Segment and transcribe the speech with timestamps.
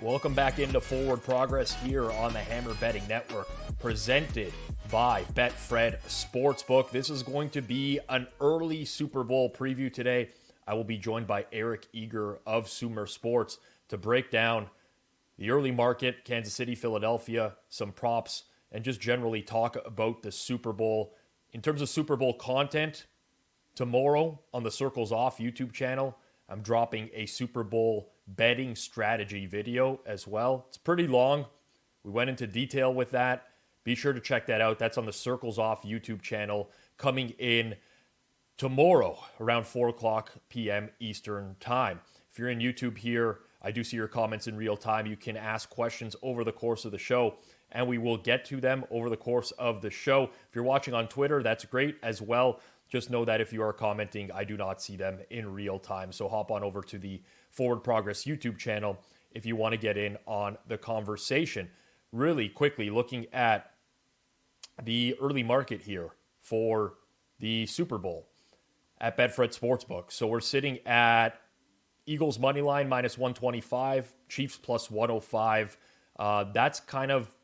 [0.00, 3.48] Welcome back into Forward Progress here on the Hammer Betting Network,
[3.80, 4.52] presented
[4.92, 6.92] by Betfred Sportsbook.
[6.92, 10.28] This is going to be an early Super Bowl preview today.
[10.68, 13.58] I will be joined by Eric Eager of Sumer Sports
[13.88, 14.68] to break down
[15.36, 20.72] the early market, Kansas City, Philadelphia, some props, and just generally talk about the Super
[20.72, 21.16] Bowl.
[21.52, 23.06] In terms of Super Bowl content,
[23.74, 26.16] tomorrow on the Circles Off YouTube channel,
[26.48, 30.66] I'm dropping a Super Bowl betting strategy video as well.
[30.68, 31.46] It's pretty long.
[32.04, 33.46] We went into detail with that.
[33.84, 34.78] Be sure to check that out.
[34.78, 37.76] That's on the Circles Off YouTube channel coming in
[38.56, 40.90] tomorrow around 4 o'clock p.m.
[41.00, 42.00] Eastern Time.
[42.30, 45.06] If you're in YouTube here, I do see your comments in real time.
[45.06, 47.36] You can ask questions over the course of the show,
[47.72, 50.24] and we will get to them over the course of the show.
[50.48, 52.60] If you're watching on Twitter, that's great as well.
[52.88, 56.12] Just know that if you are commenting, I do not see them in real time.
[56.12, 58.98] So hop on over to the Forward Progress YouTube channel
[59.32, 61.70] if you want to get in on the conversation.
[62.12, 63.72] Really quickly, looking at
[64.82, 66.94] the early market here for
[67.38, 68.28] the Super Bowl
[69.00, 70.10] at Betfred Sportsbook.
[70.10, 71.40] So we're sitting at
[72.06, 75.76] Eagles money line minus 125, Chiefs plus 105.
[76.18, 77.34] Uh, that's kind of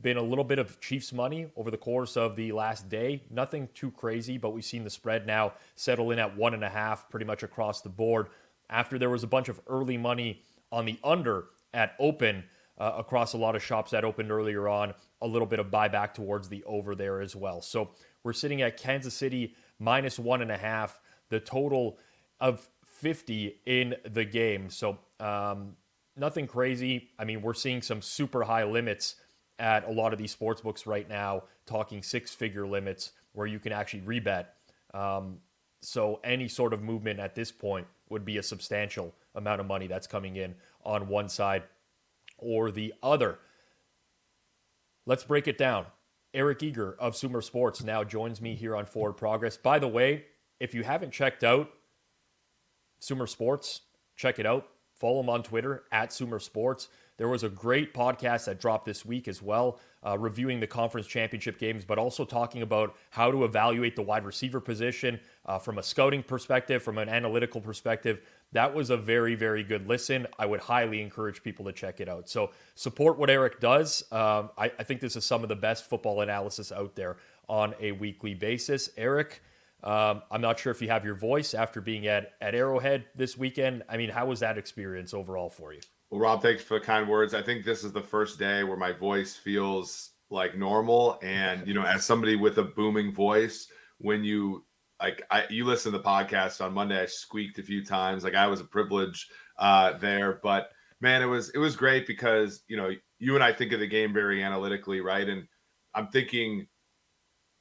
[0.00, 3.22] been a little bit of Chiefs money over the course of the last day.
[3.30, 6.68] Nothing too crazy, but we've seen the spread now settle in at one and a
[6.68, 8.28] half pretty much across the board.
[8.70, 12.44] After there was a bunch of early money on the under at open
[12.78, 16.14] uh, across a lot of shops that opened earlier on, a little bit of buyback
[16.14, 17.60] towards the over there as well.
[17.60, 17.90] So
[18.22, 21.98] we're sitting at Kansas City minus one and a half, the total
[22.40, 24.70] of 50 in the game.
[24.70, 25.76] So um,
[26.16, 27.10] nothing crazy.
[27.18, 29.16] I mean, we're seeing some super high limits
[29.58, 33.58] at a lot of these sports books right now, talking six figure limits where you
[33.58, 34.46] can actually rebet.
[34.94, 35.38] Um,
[35.80, 39.86] so any sort of movement at this point would be a substantial amount of money
[39.86, 41.64] that's coming in on one side
[42.38, 43.38] or the other.
[45.06, 45.86] Let's break it down.
[46.34, 49.56] Eric Eager of Sumer Sports now joins me here on Forward Progress.
[49.56, 50.26] By the way,
[50.60, 51.70] if you haven't checked out
[53.00, 53.82] Sumer Sports,
[54.16, 54.68] check it out.
[54.94, 56.88] Follow him on Twitter at Sumer Sports.
[57.16, 61.06] There was a great podcast that dropped this week as well, uh, reviewing the conference
[61.06, 65.78] championship games, but also talking about how to evaluate the wide receiver position uh, from
[65.78, 68.20] a scouting perspective, from an analytical perspective.
[68.52, 70.26] That was a very, very good listen.
[70.38, 72.28] I would highly encourage people to check it out.
[72.28, 74.04] So support what Eric does.
[74.12, 77.16] Um, I, I think this is some of the best football analysis out there
[77.48, 78.90] on a weekly basis.
[78.96, 79.42] Eric,
[79.82, 83.38] um, I'm not sure if you have your voice after being at, at Arrowhead this
[83.38, 83.84] weekend.
[83.88, 85.80] I mean, how was that experience overall for you?
[86.10, 87.32] Well, Rob, thanks for the kind words.
[87.32, 91.18] I think this is the first day where my voice feels like normal.
[91.22, 94.64] And, you know, as somebody with a booming voice, when you
[95.00, 98.24] like I you listen to the podcast on Monday, I squeaked a few times.
[98.24, 99.28] Like I was a privilege
[99.58, 100.70] uh there, but
[101.00, 103.86] man, it was it was great because you know you and I think of the
[103.86, 105.28] game very analytically, right?
[105.28, 105.46] And
[105.94, 106.66] I'm thinking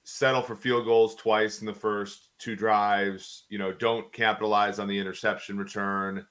[0.04, 4.88] settle for field goals twice in the first two drives, you know, don't capitalize on
[4.88, 6.26] the interception return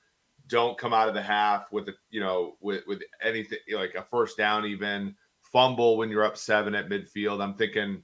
[0.48, 4.04] don't come out of the half with a you know with with anything like a
[4.10, 5.14] first down even
[5.52, 8.02] fumble when you're up seven at midfield i'm thinking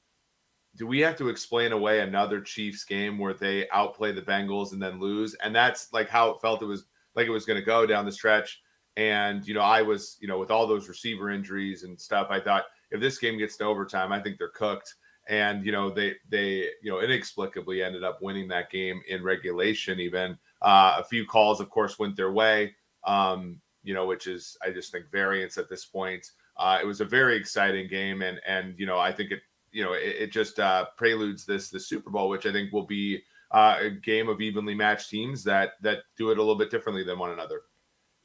[0.76, 4.82] do we have to explain away another chiefs game where they outplay the bengals and
[4.82, 5.34] then lose?
[5.42, 6.84] And that's like how it felt it was
[7.14, 8.62] like it was going to go down the stretch.
[8.98, 12.38] And you know i was you know with all those receiver injuries and stuff i
[12.38, 14.94] thought if this game gets to overtime i think they're cooked.
[15.28, 20.00] And you know they they you know inexplicably ended up winning that game in regulation
[20.00, 20.36] even.
[20.62, 22.74] Uh, a few calls, of course, went their way,
[23.04, 26.24] um, you know, which is, I just think, variance at this point.
[26.56, 29.40] Uh, it was a very exciting game, and and you know, I think it,
[29.72, 32.86] you know, it, it just uh, preludes this the Super Bowl, which I think will
[32.86, 36.70] be uh, a game of evenly matched teams that that do it a little bit
[36.70, 37.62] differently than one another.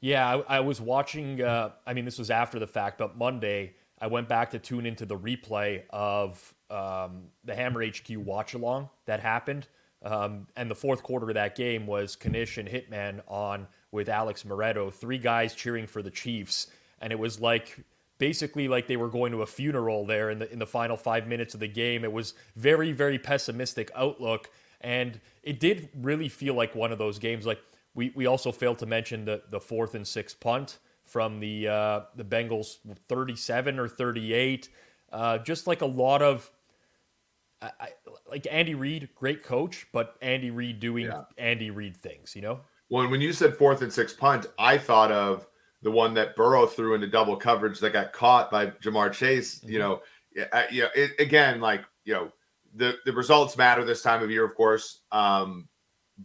[0.00, 1.42] Yeah, I, I was watching.
[1.42, 4.86] Uh, I mean, this was after the fact, but Monday I went back to tune
[4.86, 9.66] into the replay of um, the Hammer HQ watch along that happened.
[10.02, 14.44] Um, and the fourth quarter of that game was Kanish and Hitman on with Alex
[14.44, 16.68] Moretto, three guys cheering for the Chiefs.
[17.00, 17.84] And it was like
[18.18, 21.26] basically like they were going to a funeral there in the in the final five
[21.26, 22.04] minutes of the game.
[22.04, 24.50] It was very, very pessimistic outlook.
[24.80, 27.46] And it did really feel like one of those games.
[27.46, 27.60] Like
[27.94, 32.00] we, we also failed to mention the, the fourth and sixth punt from the uh,
[32.14, 32.76] the Bengals
[33.08, 34.68] 37 or 38.
[35.10, 36.50] Uh, just like a lot of
[37.60, 37.88] I, I,
[38.30, 41.22] like Andy Reid, great coach, but Andy Reid doing yeah.
[41.36, 42.60] Andy Reid things, you know?
[42.88, 45.46] Well, when you said fourth and six punt, I thought of
[45.82, 49.58] the one that Burrow threw into double coverage that got caught by Ja'Marr Chase.
[49.58, 49.72] Mm-hmm.
[49.72, 50.02] You know,
[50.70, 52.32] you know, it, again, like you know,
[52.74, 55.00] the the results matter this time of year, of course.
[55.12, 55.68] Um,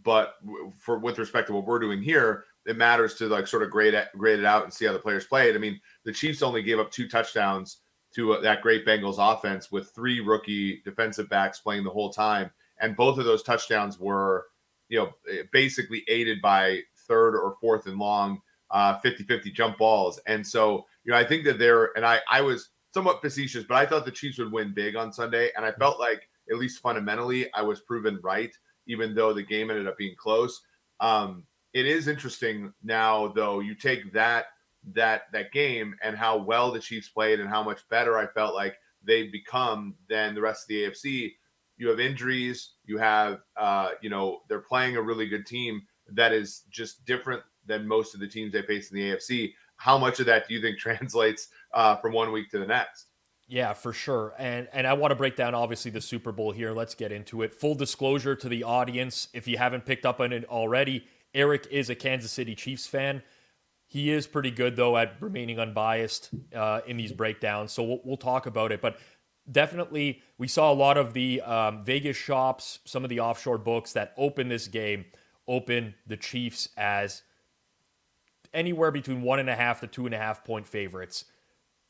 [0.02, 0.34] but
[0.78, 3.94] for with respect to what we're doing here, it matters to like sort of grade
[3.94, 5.54] it, grade it out and see how the players played.
[5.54, 7.78] I mean, the Chiefs only gave up two touchdowns
[8.14, 12.50] to uh, that great Bengals offense with three rookie defensive backs playing the whole time,
[12.80, 14.46] and both of those touchdowns were,
[14.88, 15.12] you know,
[15.52, 18.40] basically aided by third or fourth and long
[18.74, 20.20] uh 50-50 jump balls.
[20.26, 23.76] And so, you know, I think that they're and I I was somewhat facetious, but
[23.76, 26.82] I thought the Chiefs would win big on Sunday, and I felt like at least
[26.82, 28.54] fundamentally I was proven right,
[28.86, 30.60] even though the game ended up being close.
[31.00, 33.60] Um, it is interesting now, though.
[33.60, 34.46] You take that
[34.92, 38.54] that that game and how well the Chiefs played and how much better I felt
[38.54, 41.32] like they've become than the rest of the AFC.
[41.76, 42.74] You have injuries.
[42.84, 45.82] You have, uh, you know, they're playing a really good team
[46.12, 49.54] that is just different than most of the teams they face in the AFC.
[49.76, 53.06] How much of that do you think translates uh, from one week to the next?
[53.46, 54.34] Yeah, for sure.
[54.38, 56.72] And and I want to break down obviously the Super Bowl here.
[56.72, 57.52] Let's get into it.
[57.54, 61.90] Full disclosure to the audience, if you haven't picked up on it already, Eric is
[61.90, 63.22] a Kansas City Chiefs fan.
[63.86, 68.16] He is pretty good though at remaining unbiased uh, in these breakdowns, so we'll, we'll,
[68.16, 68.80] talk about it.
[68.80, 68.98] But
[69.50, 73.92] definitely, we saw a lot of the um, Vegas shops, some of the offshore books
[73.92, 75.04] that open this game,
[75.46, 77.22] open the Chiefs as
[78.54, 81.26] anywhere between one and a half to two and a half point favorites.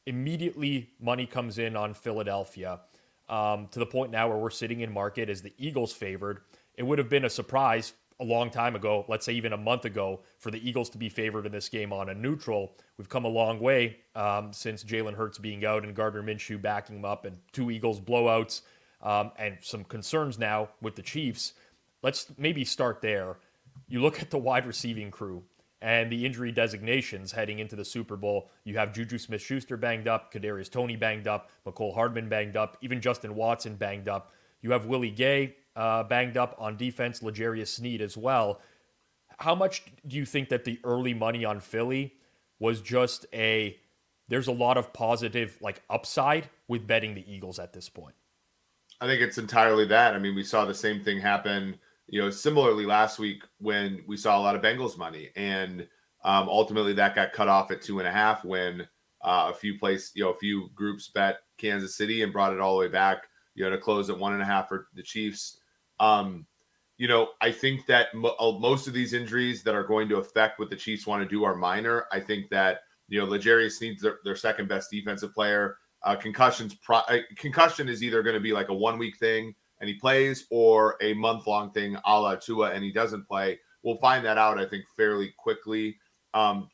[0.07, 2.81] Immediately, money comes in on Philadelphia
[3.29, 6.41] um, to the point now where we're sitting in market as the Eagles favored.
[6.75, 9.85] It would have been a surprise a long time ago, let's say even a month
[9.85, 12.77] ago, for the Eagles to be favored in this game on a neutral.
[12.97, 16.97] We've come a long way um, since Jalen Hurts being out and Gardner Minshew backing
[16.97, 18.63] him up, and two Eagles blowouts,
[19.03, 21.55] um, and some concerns now with the Chiefs.
[22.03, 23.39] Let's maybe start there.
[23.89, 25.43] You look at the wide receiving crew
[25.85, 28.49] and the injury designations heading into the Super Bowl.
[28.65, 32.79] You have Juju Smith Schuster banged up, Kadarius Toney banged up, Mecole Hardman banged up,
[32.81, 34.33] even Justin Watson banged up.
[34.63, 38.63] You have Willie Gay uh, banged up on defense, L'Jarius Sneed as well.
[39.39, 42.15] How much do you think that the early money on Philly
[42.59, 43.77] was just a
[44.27, 48.15] there's a lot of positive like upside with betting the Eagles at this point?
[49.03, 50.15] I think it's entirely that.
[50.15, 51.77] I mean, we saw the same thing happen,
[52.09, 55.87] you know, similarly last week when we saw a lot of Bengals money, and
[56.25, 58.87] um, ultimately that got cut off at two and a half when
[59.23, 62.61] uh, a few place, you know, a few groups bet Kansas City and brought it
[62.61, 63.25] all the way back,
[63.55, 65.59] you know, to close at one and a half for the Chiefs.
[65.99, 66.47] Um,
[66.99, 70.19] you know, I think that mo- uh, most of these injuries that are going to
[70.19, 72.07] affect what the Chiefs want to do are minor.
[72.13, 75.79] I think that you know L'Jarius Sneed's their, their second best defensive player.
[76.03, 79.55] Uh, concussions, pro- uh, concussion is either going to be like a one week thing
[79.81, 83.59] and he plays, or a month long thing, a la Tua, and he doesn't play.
[83.83, 85.99] We'll find that out, I think, fairly quickly.
[86.33, 86.69] Um,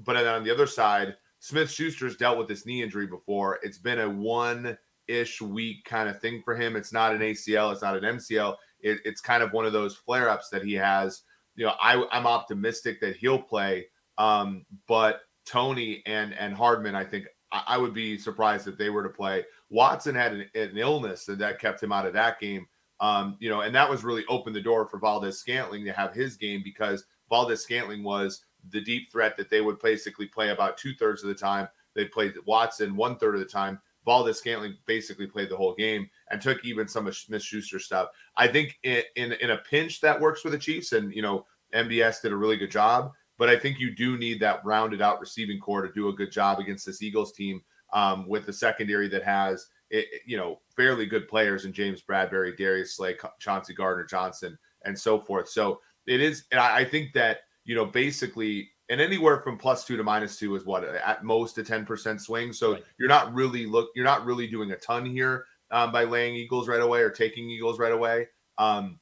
[0.00, 3.58] but then on the other side, Smith Schuster's dealt with this knee injury before.
[3.62, 4.78] It's been a one
[5.08, 6.76] ish week kind of thing for him.
[6.76, 8.56] It's not an ACL, it's not an MCL.
[8.80, 11.22] It, it's kind of one of those flare ups that he has.
[11.54, 13.86] You know, I, I'm optimistic that he'll play.
[14.18, 18.90] Um, but Toney and and Hardman, I think I, I, would be surprised if they
[18.90, 19.44] were to play.
[19.70, 22.66] Watson had an, an illness that, that kept him out of that game.
[23.00, 26.14] Um, you know, and that was really opened the door for Valdes Scantling to have
[26.14, 30.78] his game because Valdes Scantling was the deep threat that they would basically play about
[30.78, 31.68] two thirds of the time.
[31.94, 33.80] They played Watson one third of the time.
[34.04, 38.08] Valdes Scantling basically played the whole game and took even some of Smith Schuster stuff.
[38.36, 41.46] I think in, in, in a pinch that works for the Chiefs, and you know
[41.74, 43.12] MBS did a really good job.
[43.36, 46.30] But I think you do need that rounded out receiving corps to do a good
[46.30, 47.62] job against this Eagles team
[47.94, 52.56] um, with the secondary that has it, you know fairly good players in James Bradberry,
[52.56, 55.48] Darius Slay, Chauncey Gardner Johnson, and so forth.
[55.48, 59.96] So it is, and I think that you know basically and anywhere from plus two
[59.96, 62.84] to minus two is what at most a 10% swing so right.
[62.98, 66.68] you're not really look you're not really doing a ton here um, by laying eagles
[66.68, 68.26] right away or taking eagles right away
[68.58, 68.98] um,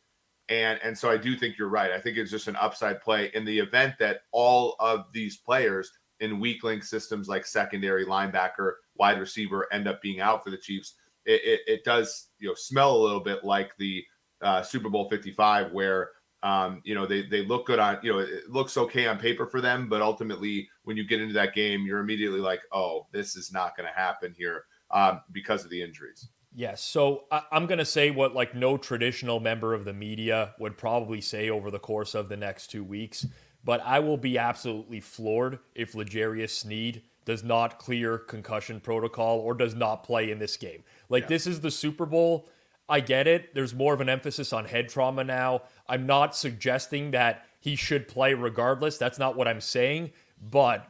[0.48, 3.30] and and so i do think you're right i think it's just an upside play
[3.34, 8.74] in the event that all of these players in weak link systems like secondary linebacker
[8.96, 10.94] wide receiver end up being out for the chiefs
[11.24, 14.04] it, it, it does you know smell a little bit like the
[14.42, 16.10] uh, super bowl 55 where
[16.42, 19.46] um, you know, they they look good on, you know, it looks okay on paper
[19.46, 23.36] for them, but ultimately when you get into that game, you're immediately like, oh, this
[23.36, 26.28] is not going to happen here um, because of the injuries.
[26.54, 26.82] Yes.
[26.82, 30.76] So I, am going to say what like no traditional member of the media would
[30.76, 33.24] probably say over the course of the next two weeks,
[33.64, 39.54] but I will be absolutely floored if L'Jarius Sneed does not clear concussion protocol or
[39.54, 40.82] does not play in this game.
[41.08, 41.28] Like yeah.
[41.28, 42.48] this is the Super Bowl.
[42.88, 43.54] I get it.
[43.54, 45.62] There's more of an emphasis on head trauma now.
[45.88, 48.98] I'm not suggesting that he should play regardless.
[48.98, 50.10] That's not what I'm saying,
[50.40, 50.88] but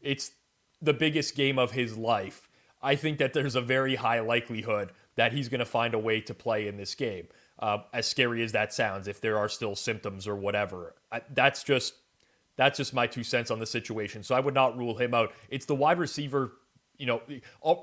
[0.00, 0.32] it's
[0.80, 2.48] the biggest game of his life.
[2.80, 6.20] I think that there's a very high likelihood that he's going to find a way
[6.22, 7.28] to play in this game.
[7.58, 11.62] Uh, as scary as that sounds, if there are still symptoms or whatever, I, that's
[11.62, 11.94] just
[12.62, 14.22] that's just my two cents on the situation.
[14.22, 15.32] So I would not rule him out.
[15.50, 16.52] It's the wide receiver.
[16.98, 17.22] You know,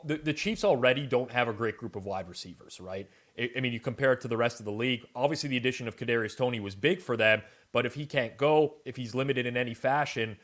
[0.06, 3.10] the, the Chiefs already don't have a great group of wide receivers, right?
[3.38, 5.06] I, I mean, you compare it to the rest of the league.
[5.16, 8.76] Obviously, the addition of Kadarius Toney was big for them, but if he can't go,
[8.86, 10.38] if he's limited in any fashion,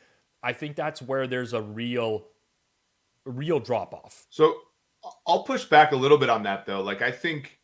[0.43, 2.25] I think that's where there's a real,
[3.25, 4.25] real drop off.
[4.29, 4.55] So
[5.27, 6.81] I'll push back a little bit on that though.
[6.81, 7.54] Like I think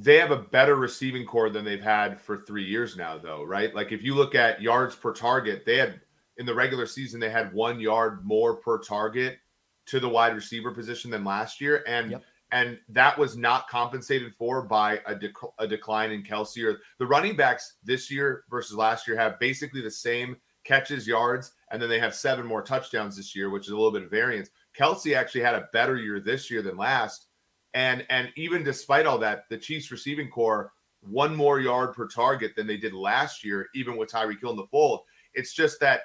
[0.00, 3.74] they have a better receiving corps than they've had for three years now, though, right?
[3.74, 6.00] Like if you look at yards per target, they had
[6.36, 9.38] in the regular season they had one yard more per target
[9.86, 12.24] to the wide receiver position than last year, and yep.
[12.52, 17.06] and that was not compensated for by a, dec- a decline in Kelce or the
[17.06, 21.88] running backs this year versus last year have basically the same catches, yards, and then
[21.88, 24.50] they have seven more touchdowns this year, which is a little bit of variance.
[24.78, 27.27] Kelce actually had a better year this year than last
[27.74, 32.52] and and even despite all that, the Chiefs receiving corps one more yard per target
[32.56, 35.00] than they did last year, even with Tyreek Hill in the fold.
[35.34, 36.02] It's just that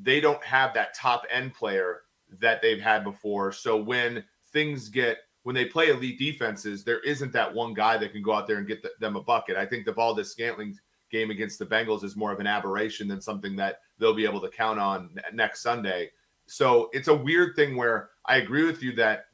[0.00, 2.02] they don't have that top end player
[2.40, 3.52] that they've had before.
[3.52, 8.12] So when things get when they play elite defenses, there isn't that one guy that
[8.12, 9.56] can go out there and get the, them a bucket.
[9.56, 10.78] I think the Valdes-Scantling
[11.10, 14.40] game against the Bengals is more of an aberration than something that they'll be able
[14.40, 16.10] to count on next Sunday.
[16.46, 19.26] So it's a weird thing where I agree with you that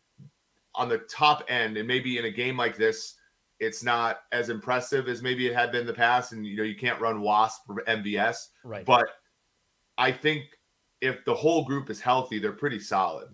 [0.78, 3.16] on the top end, and maybe in a game like this,
[3.60, 6.32] it's not as impressive as maybe it had been in the past.
[6.32, 8.86] And you know, you can't run Wasp or MVS, right?
[8.86, 9.08] But
[9.98, 10.44] I think
[11.00, 13.28] if the whole group is healthy, they're pretty solid.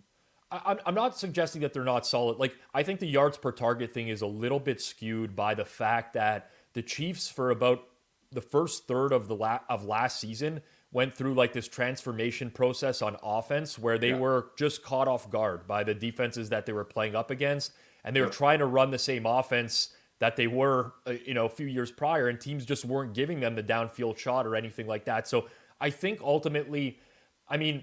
[0.51, 2.39] I'm not suggesting that they're not solid.
[2.39, 5.65] Like I think the yards per target thing is a little bit skewed by the
[5.65, 7.83] fact that the Chiefs, for about
[8.31, 10.61] the first third of the la- of last season,
[10.95, 14.19] went through like this transformation process on offense where they yeah.
[14.19, 17.73] were just caught off guard by the defenses that they were playing up against
[18.05, 19.89] and they were trying to run the same offense
[20.21, 23.41] that they were uh, you know a few years prior and teams just weren't giving
[23.41, 25.49] them the downfield shot or anything like that so
[25.81, 26.97] i think ultimately
[27.49, 27.83] i mean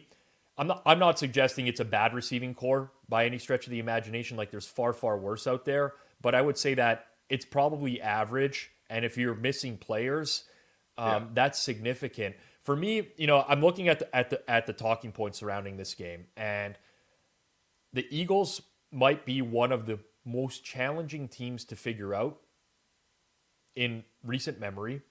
[0.57, 3.79] i'm not i'm not suggesting it's a bad receiving corps by any stretch of the
[3.79, 8.01] imagination like there's far far worse out there but i would say that it's probably
[8.01, 10.45] average and if you're missing players
[10.97, 11.29] um, yeah.
[11.33, 15.11] that's significant for me, you know, I'm looking at the at the at the talking
[15.11, 16.77] points surrounding this game, and
[17.93, 22.39] the Eagles might be one of the most challenging teams to figure out
[23.75, 25.01] in recent memory,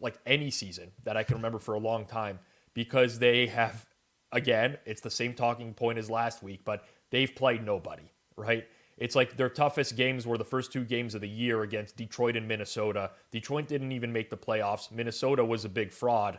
[0.00, 2.38] like any season that I can remember for a long time,
[2.72, 3.86] because they have
[4.32, 8.66] again, it's the same talking point as last week, but they've played nobody, right?
[8.98, 12.36] It's like their toughest games were the first two games of the year against Detroit
[12.36, 13.10] and Minnesota.
[13.30, 14.90] Detroit didn't even make the playoffs.
[14.90, 16.38] Minnesota was a big fraud.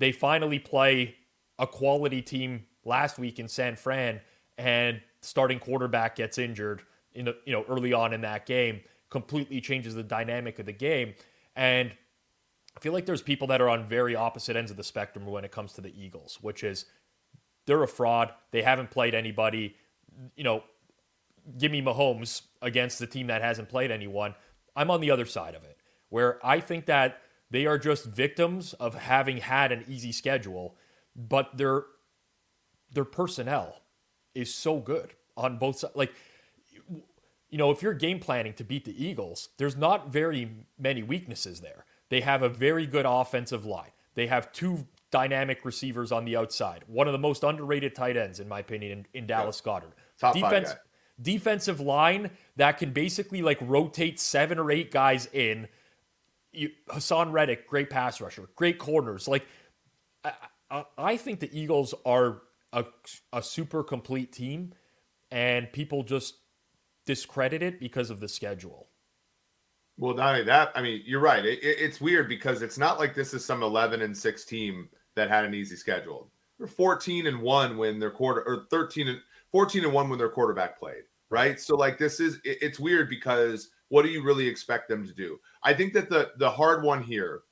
[0.00, 1.16] They finally play
[1.58, 4.20] a quality team last week in San Fran,
[4.56, 8.80] and starting quarterback gets injured in the, you know early on in that game,
[9.10, 11.14] completely changes the dynamic of the game.
[11.54, 11.92] And
[12.74, 15.44] I feel like there's people that are on very opposite ends of the spectrum when
[15.44, 16.86] it comes to the Eagles, which is
[17.66, 18.32] they're a fraud.
[18.52, 19.76] They haven't played anybody.
[20.34, 20.64] You know,
[21.58, 24.34] give me Mahomes against the team that hasn't played anyone.
[24.74, 25.76] I'm on the other side of it,
[26.08, 30.76] where I think that they are just victims of having had an easy schedule,
[31.16, 31.84] but their
[32.92, 33.82] their personnel
[34.34, 35.94] is so good on both sides.
[35.96, 36.12] Like,
[37.50, 41.60] you know, if you're game planning to beat the Eagles, there's not very many weaknesses
[41.60, 41.84] there.
[42.08, 43.90] They have a very good offensive line.
[44.14, 46.84] They have two dynamic receivers on the outside.
[46.86, 49.72] One of the most underrated tight ends, in my opinion, in, in Dallas yeah.
[49.72, 49.92] Goedert.
[50.18, 50.74] Top Defense,
[51.20, 55.68] defensive line that can basically like rotate seven or eight guys in
[56.52, 59.28] you, Haason Reddick, great pass rusher, great corners.
[59.28, 59.46] Like,
[60.24, 60.32] I,
[60.70, 62.42] I, I think the Eagles are
[62.72, 62.84] a,
[63.32, 64.72] a super complete team,
[65.30, 66.34] and people just
[67.06, 68.88] discredit it because of the schedule.
[69.98, 71.44] Well, not only that, I mean, you're right.
[71.44, 74.88] It, it, it's weird because it's not like this is some 11 and 6 team
[75.14, 76.30] that had an easy schedule.
[76.58, 79.18] They're 14 and 1 when their quarter or 13 and
[79.52, 81.60] 14 and 1 when their quarterback played, right?
[81.60, 85.12] So like this is it, it's weird because what do you really expect them to
[85.12, 85.38] do?
[85.62, 87.42] I think that the the hard one here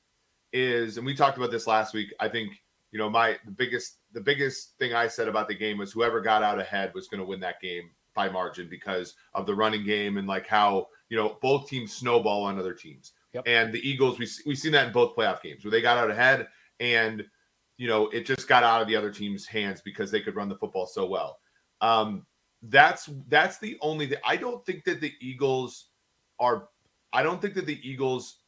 [0.51, 2.11] is, and we talked about this last week.
[2.19, 2.53] I think
[2.91, 6.19] you know my the biggest the biggest thing I said about the game was whoever
[6.19, 9.85] got out ahead was going to win that game by margin because of the running
[9.85, 13.11] game and like how you know both teams snowball on other teams.
[13.33, 13.43] Yep.
[13.45, 16.09] And the Eagles, we we've seen that in both playoff games where they got out
[16.09, 16.47] ahead
[16.79, 17.23] and
[17.77, 20.49] you know it just got out of the other team's hands because they could run
[20.49, 21.37] the football so well.
[21.81, 22.25] Um,
[22.63, 24.17] that's that's the only thing.
[24.25, 25.88] I don't think that the Eagles
[26.39, 26.69] are
[27.13, 28.39] I don't think that the Eagles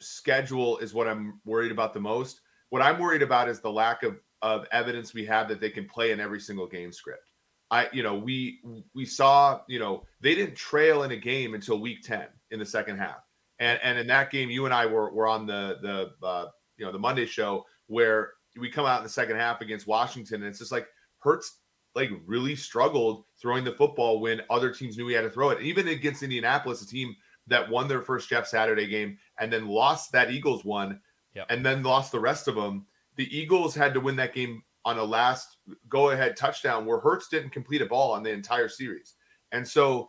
[0.00, 2.40] schedule is what I'm worried about the most.
[2.70, 5.86] What I'm worried about is the lack of of evidence we have that they can
[5.88, 7.30] play in every single game script.
[7.70, 8.60] I you know, we
[8.94, 12.66] we saw, you know, they didn't trail in a game until week 10 in the
[12.66, 13.24] second half.
[13.58, 16.86] And and in that game you and I were were on the the uh, you
[16.86, 20.46] know, the Monday show where we come out in the second half against Washington, and
[20.46, 20.86] it's just like
[21.18, 21.58] Hurts
[21.94, 25.60] like really struggled throwing the football when other teams knew he had to throw it.
[25.60, 27.14] Even against Indianapolis, a team
[27.48, 31.00] that won their first Jeff Saturday game and then lost that Eagles one,
[31.34, 31.46] yep.
[31.50, 32.86] and then lost the rest of them.
[33.16, 35.56] The Eagles had to win that game on a last
[35.88, 39.14] go ahead touchdown where Hurts didn't complete a ball on the entire series.
[39.52, 40.08] And so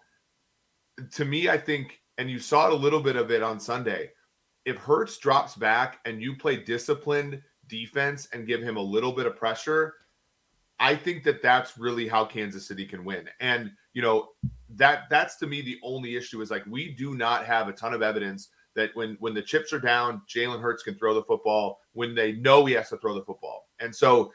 [1.12, 4.12] to me, I think, and you saw a little bit of it on Sunday,
[4.66, 9.26] if Hurts drops back and you play disciplined defense and give him a little bit
[9.26, 9.96] of pressure,
[10.80, 13.28] I think that that's really how Kansas City can win.
[13.40, 14.30] And you know
[14.76, 17.94] that that's to me the only issue is like we do not have a ton
[17.94, 21.80] of evidence that when when the chips are down, Jalen Hurts can throw the football
[21.94, 23.68] when they know he has to throw the football.
[23.80, 24.32] And so,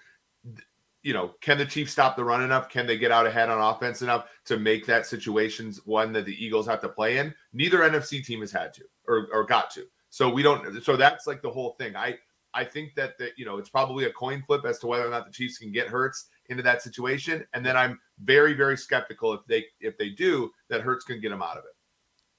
[1.02, 2.68] you know, can the Chiefs stop the run enough?
[2.68, 6.44] Can they get out ahead on offense enough to make that situations one that the
[6.44, 7.34] Eagles have to play in?
[7.52, 9.84] Neither NFC team has had to or, or got to.
[10.10, 10.82] So we don't.
[10.82, 11.96] So that's like the whole thing.
[11.96, 12.18] I
[12.52, 15.10] I think that that you know it's probably a coin flip as to whether or
[15.10, 19.32] not the Chiefs can get Hurts into that situation, and then I'm very very skeptical
[19.32, 21.74] if they if they do that Hurts can get them out of it.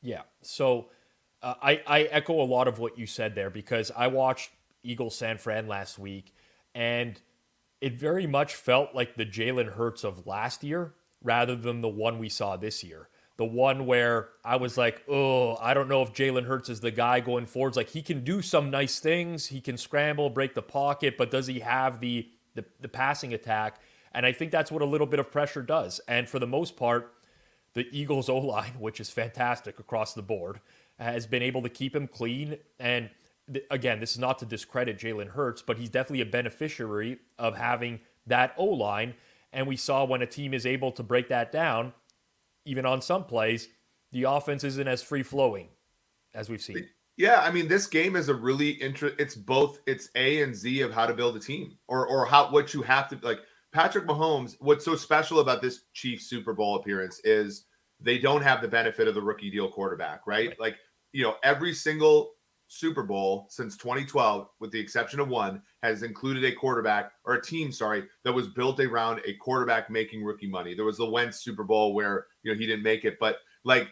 [0.01, 0.21] Yeah.
[0.41, 0.89] So
[1.41, 4.51] uh, I I echo a lot of what you said there because I watched
[4.83, 6.33] Eagles San Fran last week,
[6.73, 7.19] and
[7.81, 12.19] it very much felt like the Jalen Hurts of last year rather than the one
[12.19, 16.13] we saw this year the one where I was like, oh, I don't know if
[16.13, 17.75] Jalen Hurts is the guy going forwards.
[17.75, 21.47] Like he can do some nice things, he can scramble, break the pocket, but does
[21.47, 23.81] he have the the, the passing attack?
[24.15, 25.99] And I think that's what a little bit of pressure does.
[26.07, 27.13] And for the most part,
[27.73, 30.61] the Eagles O line, which is fantastic across the board,
[30.97, 32.57] has been able to keep him clean.
[32.79, 33.09] And
[33.51, 37.57] th- again, this is not to discredit Jalen Hurts, but he's definitely a beneficiary of
[37.57, 39.13] having that O line.
[39.51, 41.93] And we saw when a team is able to break that down,
[42.65, 43.67] even on some plays,
[44.11, 45.67] the offense isn't as free flowing
[46.33, 46.87] as we've seen.
[47.17, 49.15] Yeah, I mean, this game is a really interest.
[49.19, 52.51] It's both it's A and Z of how to build a team, or or how
[52.51, 53.39] what you have to like.
[53.75, 54.55] Patrick Mahomes.
[54.61, 57.65] What's so special about this Chief Super Bowl appearance is
[57.99, 60.47] they don't have the benefit of the rookie deal quarterback, right?
[60.47, 60.59] right.
[60.59, 60.77] Like
[61.11, 62.31] you know, every single
[62.67, 67.41] Super Bowl since 2012, with the exception of one, has included a quarterback or a
[67.41, 70.73] team, sorry, that was built around a quarterback making rookie money.
[70.73, 73.89] There was the Wentz Super Bowl where you know he didn't make it, but like,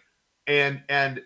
[0.48, 1.22] and and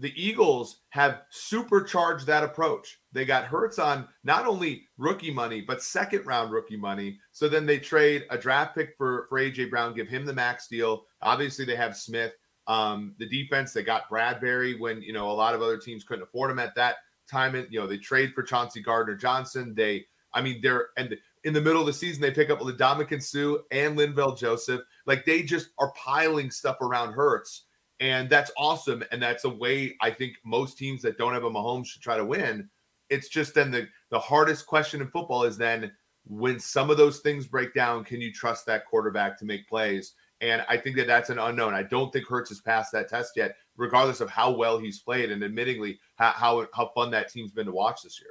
[0.00, 2.98] the Eagles have supercharged that approach.
[3.12, 7.18] They got Hurts on not only rookie money but second round rookie money.
[7.32, 10.68] So then they trade a draft pick for for AJ Brown, give him the max
[10.68, 11.04] deal.
[11.22, 12.32] Obviously, they have Smith.
[12.66, 16.24] Um, the defense, they got Bradberry when you know a lot of other teams couldn't
[16.24, 16.96] afford him at that
[17.30, 17.54] time.
[17.54, 19.74] And you know they trade for Chauncey Gardner Johnson.
[19.76, 23.22] They, I mean, they're and in the middle of the season they pick up Ndamukong
[23.22, 24.80] Suh and Linval Joseph.
[25.06, 27.66] Like they just are piling stuff around Hurts,
[28.00, 29.04] and that's awesome.
[29.12, 32.16] And that's a way I think most teams that don't have a Mahomes should try
[32.16, 32.68] to win.
[33.10, 35.92] It's just then the the hardest question in football is then
[36.24, 40.14] when some of those things break down, can you trust that quarterback to make plays?
[40.40, 41.74] And I think that that's an unknown.
[41.74, 45.30] I don't think Hurts has passed that test yet, regardless of how well he's played
[45.30, 48.30] and admittingly how, how, how fun that team's been to watch this year.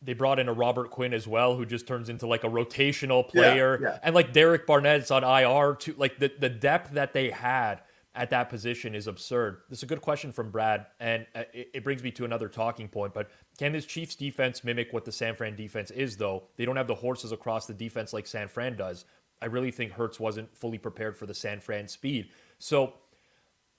[0.00, 3.28] They brought in a Robert Quinn as well, who just turns into like a rotational
[3.28, 3.78] player.
[3.80, 3.98] Yeah, yeah.
[4.02, 5.94] And like Derek Barnett's on IR too.
[5.96, 7.82] Like the, the depth that they had
[8.14, 9.62] at that position is absurd.
[9.70, 12.48] This is a good question from Brad, and uh, it, it, brings me to another
[12.48, 13.14] talking point.
[13.14, 16.44] But can this Chiefs defense mimic what the San Fran defense is, though?
[16.56, 19.06] They don't have the horses across the defense like San Fran does.
[19.40, 22.28] I really think Hurts wasn't fully prepared for the San Fran speed.
[22.58, 22.94] So,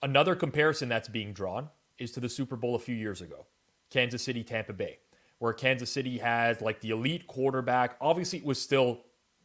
[0.01, 1.69] another comparison that's being drawn
[1.99, 3.45] is to the Super Bowl a few years ago
[3.91, 4.97] Kansas City, Tampa Bay,
[5.37, 7.97] where Kansas City had like the elite quarterback.
[8.01, 9.01] Obviously, it was still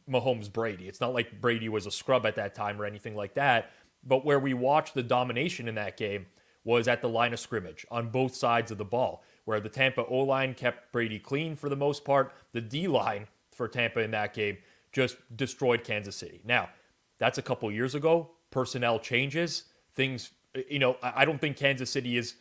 [0.09, 0.87] Mahomes Brady.
[0.87, 3.71] It's not like Brady was a scrub at that time or anything like that.
[4.03, 6.27] But where we watched the domination in that game
[6.63, 10.05] was at the line of scrimmage on both sides of the ball, where the Tampa
[10.05, 12.33] O line kept Brady clean for the most part.
[12.51, 14.57] The D line for Tampa in that game
[14.91, 16.41] just destroyed Kansas City.
[16.45, 16.69] Now,
[17.17, 18.31] that's a couple years ago.
[18.51, 19.65] Personnel changes.
[19.93, 20.31] Things,
[20.69, 22.35] you know, I don't think Kansas City is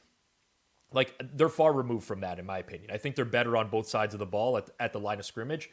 [0.93, 2.91] like they're far removed from that, in my opinion.
[2.91, 5.27] I think they're better on both sides of the ball at, at the line of
[5.27, 5.71] scrimmage,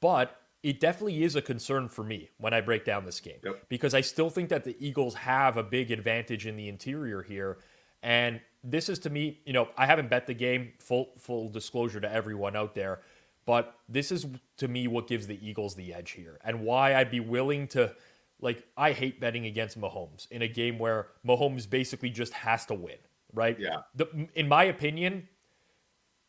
[0.00, 3.68] but it definitely is a concern for me when I break down this game yep.
[3.68, 7.58] because I still think that the Eagles have a big advantage in the interior here.
[8.02, 12.00] And this is to me, you know, I haven't bet the game, full full disclosure
[12.00, 12.98] to everyone out there.
[13.44, 14.26] But this is
[14.56, 17.94] to me what gives the Eagles the edge here and why I'd be willing to
[18.40, 22.74] like I hate betting against Mahomes in a game where Mahomes basically just has to
[22.74, 22.98] win,
[23.32, 23.56] right?
[23.56, 23.82] Yeah.
[23.94, 25.28] The, in my opinion,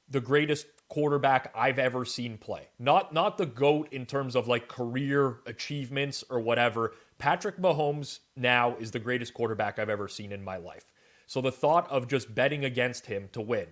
[0.07, 2.67] the greatest quarterback I've ever seen play.
[2.79, 6.93] Not not the goat in terms of like career achievements or whatever.
[7.17, 10.85] Patrick Mahomes now is the greatest quarterback I've ever seen in my life.
[11.25, 13.67] So the thought of just betting against him to win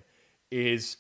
[0.52, 0.98] is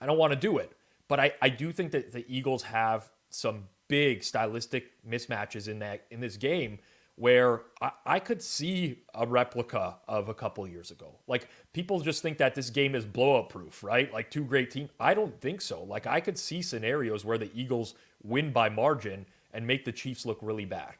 [0.00, 0.72] I don't want to do it.
[1.08, 6.04] But I, I do think that the Eagles have some big stylistic mismatches in that
[6.10, 6.78] in this game
[7.18, 11.16] where I, I, could see a replica of a couple years ago.
[11.26, 14.12] Like people just think that this game is blowout proof, right?
[14.12, 14.90] Like two great teams.
[15.00, 15.82] I don't think so.
[15.82, 20.26] Like I could see scenarios where the Eagles win by margin and make the Chiefs
[20.26, 20.94] look really bad.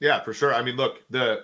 [0.00, 0.54] Yeah, for sure.
[0.54, 1.42] I mean, look, the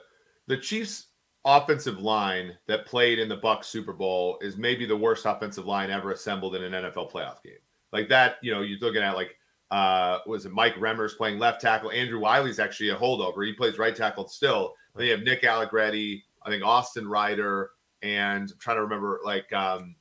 [0.48, 1.06] the Chiefs
[1.44, 5.90] offensive line that played in the Bucs Super Bowl is maybe the worst offensive line
[5.90, 7.54] ever assembled in an NFL playoff game.
[7.92, 9.36] Like that, you know, you're looking at like
[9.72, 11.90] uh was it Mike Remmers playing left tackle?
[11.90, 13.44] Andrew Wylie's actually a holdover.
[13.46, 14.74] He plays right tackle still.
[14.94, 17.70] They have Nick Allegretti, I think Austin Reiter,
[18.02, 19.96] and I'm trying to remember like um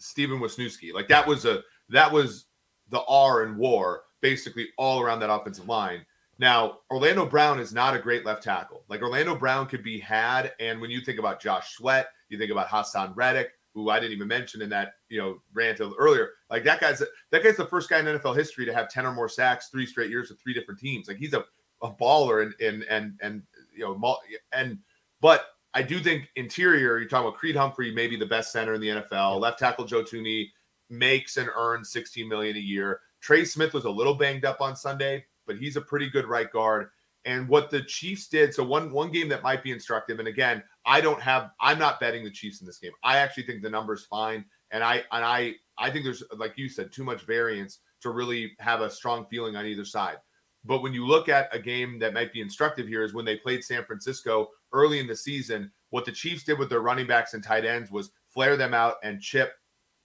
[0.00, 0.92] Stefen Wisniewski.
[0.92, 2.46] Like that was a that was
[2.90, 6.04] the R in war basically all around that offensive line.
[6.38, 8.82] Now, Orlando Brown is not a great left tackle.
[8.88, 10.52] Like Orlando Brown could be had.
[10.58, 14.12] And when you think about Josh Sweat, you think about Haason Reddick, who I didn't
[14.12, 16.30] even mention in that, you know, rant earlier.
[16.48, 19.12] Like that guy's that guy's the first guy in NFL history to have 10 or
[19.12, 21.08] more sacks three straight years with three different teams.
[21.08, 21.44] Like he's a,
[21.82, 23.42] a baller and and and and
[23.74, 24.18] you know
[24.52, 24.78] and
[25.20, 28.80] but I do think interior, you're talking about Creed Humphrey, maybe the best center in
[28.80, 29.40] the NFL.
[29.40, 30.50] Left tackle Joe Thuney
[30.88, 33.00] makes and earns 16 million a year.
[33.20, 36.50] Trey Smith was a little banged up on Sunday, but he's a pretty good right
[36.52, 36.90] guard.
[37.24, 40.62] And what the Chiefs did, so one one game that might be instructive, and again,
[40.86, 42.92] I don't have, I'm not betting the Chiefs in this game.
[43.02, 46.68] I actually think the number's fine, and I and I I think there's like you
[46.68, 50.16] said, too much variance to really have a strong feeling on either side.
[50.64, 53.36] But when you look at a game that might be instructive here, is when they
[53.36, 55.70] played San Francisco early in the season.
[55.90, 58.96] What the Chiefs did with their running backs and tight ends was flare them out
[59.02, 59.52] and chip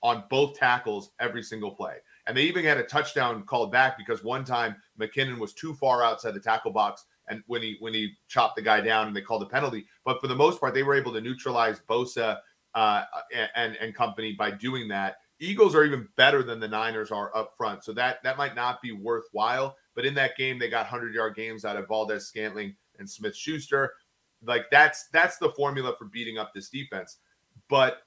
[0.03, 1.95] on both tackles every single play.
[2.27, 6.03] And they even had a touchdown called back because one time McKinnon was too far
[6.03, 9.21] outside the tackle box and when he when he chopped the guy down and they
[9.21, 9.85] called a penalty.
[10.03, 12.39] But for the most part, they were able to neutralize Bosa
[12.75, 13.03] uh,
[13.55, 15.17] and and company by doing that.
[15.39, 18.81] Eagles are even better than the Niners are up front, so that that might not
[18.81, 19.75] be worthwhile.
[19.95, 23.35] But in that game, they got hundred yard games out of Valdes, Scantling, and Smith
[23.35, 23.93] Schuster.
[24.43, 27.17] Like that's that's the formula for beating up this defense.
[27.69, 28.01] But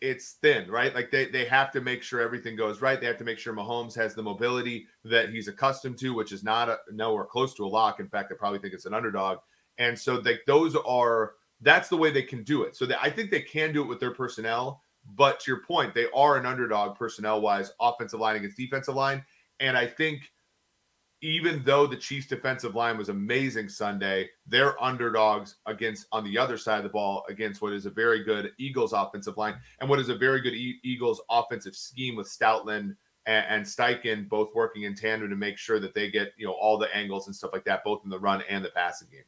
[0.00, 0.94] it's thin, right?
[0.94, 3.00] Like they, they have to make sure everything goes right.
[3.00, 6.44] They have to make sure Mahomes has the mobility that he's accustomed to, which is
[6.44, 8.00] not a, nowhere close to a lock.
[8.00, 9.38] In fact, I probably think it's an underdog.
[9.78, 12.76] And so like those are that's the way they can do it.
[12.76, 14.82] So they, I think they can do it with their personnel.
[15.16, 19.24] But to your point, they are an underdog personnel wise, offensive line against defensive line.
[19.58, 20.30] And I think
[21.20, 26.56] even though the Chiefs defensive line was amazing Sunday, they're underdogs against on the other
[26.56, 29.98] side of the ball against what is a very good Eagles offensive line and what
[29.98, 34.94] is a very good Eagles offensive scheme with Stoutland and, and Steichen both working in
[34.94, 37.64] tandem to make sure that they get you know all the angles and stuff like
[37.64, 39.24] that, both in the run and the passing game.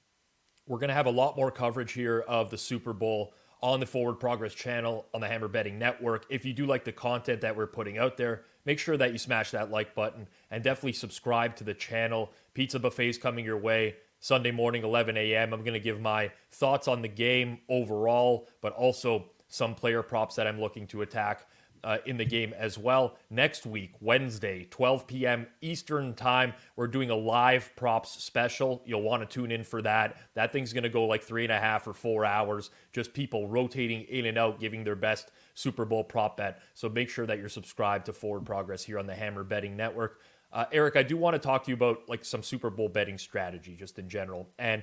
[0.66, 3.87] We're going to have a lot more coverage here of the Super Bowl on the
[3.87, 6.27] Forward Progress channel on the Hammer Betting Network.
[6.29, 9.18] If you do like the content that we're putting out there, make sure that you
[9.18, 12.31] smash that like button and definitely subscribe to the channel.
[12.55, 15.53] Pizza buffets coming your way Sunday morning, 11 a.m.
[15.53, 20.37] I'm going to give my thoughts on the game overall, but also some player props
[20.37, 21.46] that I'm looking to attack
[21.85, 23.16] uh, in the game as well.
[23.31, 25.47] Next week, Wednesday, 12 p.m.
[25.61, 28.83] Eastern Time, we're doing a live props special.
[28.85, 30.16] You'll want to tune in for that.
[30.35, 33.49] That thing's going to go like three and a half or four hours, just people
[33.49, 36.61] rotating in and out, giving their best Super Bowl prop bet.
[36.75, 40.21] So make sure that you're subscribed to Forward Progress here on the Hammer Betting Network.
[40.53, 43.19] Uh, Eric, I do want to talk to you about like some Super Bowl betting
[43.19, 44.49] strategy just in general.
[44.59, 44.83] And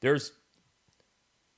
[0.00, 0.32] there's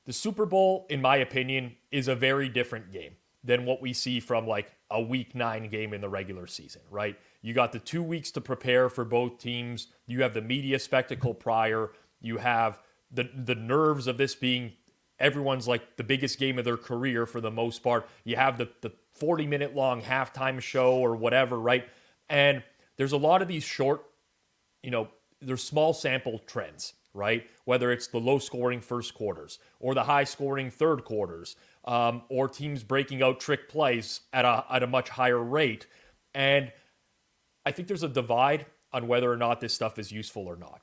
[0.05, 3.13] the Super Bowl, in my opinion, is a very different game
[3.47, 7.17] than what we see from like a week nine game in the regular season, right?
[7.43, 9.89] You got the two weeks to prepare for both teams.
[10.07, 11.91] You have the media spectacle prior.
[12.21, 12.81] You have
[13.11, 14.73] the the nerves of this being
[15.19, 18.09] everyone's like the biggest game of their career for the most part.
[18.25, 21.89] You have the the 40 minute long halftime show or whatever, right?
[22.29, 22.63] And
[22.97, 24.05] there's a lot of these short,
[24.83, 25.09] you know,
[25.41, 27.47] there's small sample trends, right?
[27.65, 32.49] Whether it's the low scoring first quarters or the high scoring third quarters um, or
[32.49, 35.87] teams breaking out trick plays at a, at a much higher rate.
[36.35, 36.73] And
[37.65, 40.81] I think there's a divide on whether or not this stuff is useful or not.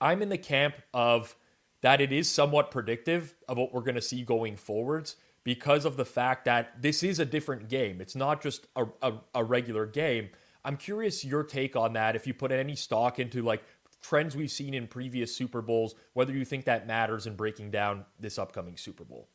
[0.00, 1.36] I'm in the camp of
[1.82, 5.96] that it is somewhat predictive of what we're going to see going forwards because of
[5.96, 8.00] the fact that this is a different game.
[8.00, 10.30] It's not just a, a, a regular game.
[10.64, 12.16] I'm curious your take on that.
[12.16, 13.62] If you put any stock into like
[14.02, 18.04] trends we've seen in previous Super Bowls, whether you think that matters in breaking down
[18.18, 19.28] this upcoming Super Bowl.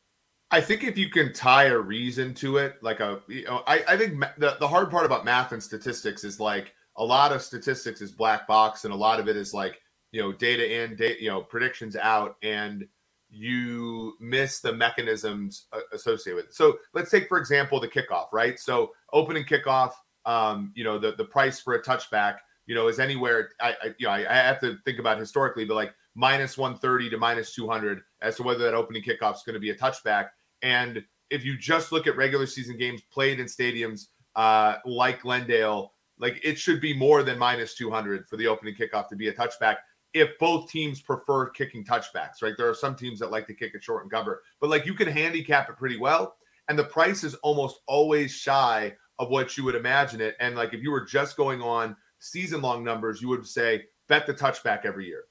[0.50, 3.82] I think if you can tie a reason to it, like a, you know, I,
[3.88, 7.42] I think the, the hard part about math and statistics is like a lot of
[7.42, 9.80] statistics is black box and a lot of it is like,
[10.12, 12.86] you know, data in, data, you know, predictions out, and
[13.28, 16.54] you miss the mechanisms associated with it.
[16.54, 18.60] So let's take, for example, the kickoff, right?
[18.60, 19.92] So opening kickoff,
[20.24, 23.50] um, you know, the, the price for a touchback you know, is anywhere.
[23.60, 27.10] I, I you know, I, I, have to think about historically, but like minus 130
[27.10, 30.28] to minus 200 as to whether that opening kickoff is going to be a touchback.
[30.62, 35.92] And if you just look at regular season games played in stadiums uh, like Glendale,
[36.18, 39.32] like it should be more than minus 200 for the opening kickoff to be a
[39.32, 39.76] touchback
[40.12, 42.54] if both teams prefer kicking touchbacks, right?
[42.56, 44.94] There are some teams that like to kick it short and cover, but like you
[44.94, 46.36] can handicap it pretty well.
[46.68, 50.36] And the price is almost always shy of what you would imagine it.
[50.40, 54.26] And like if you were just going on season long numbers, you would say bet
[54.26, 55.24] the touchback every year.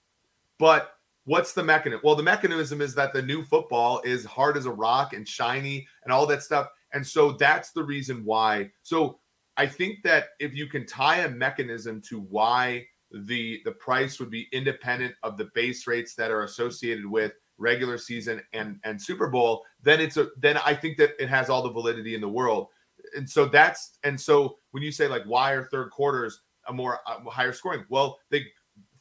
[0.59, 0.93] But
[1.25, 2.01] what's the mechanism?
[2.03, 5.87] Well, the mechanism is that the new football is hard as a rock and shiny
[6.03, 6.67] and all that stuff.
[6.93, 8.71] And so that's the reason why.
[8.83, 9.19] So
[9.57, 14.31] I think that if you can tie a mechanism to why the the price would
[14.31, 19.27] be independent of the base rates that are associated with regular season and and Super
[19.27, 22.29] Bowl, then it's a then I think that it has all the validity in the
[22.29, 22.67] world.
[23.15, 26.99] And so that's and so when you say like why are third quarters a more
[27.05, 27.85] uh, higher scoring?
[27.89, 28.45] Well, they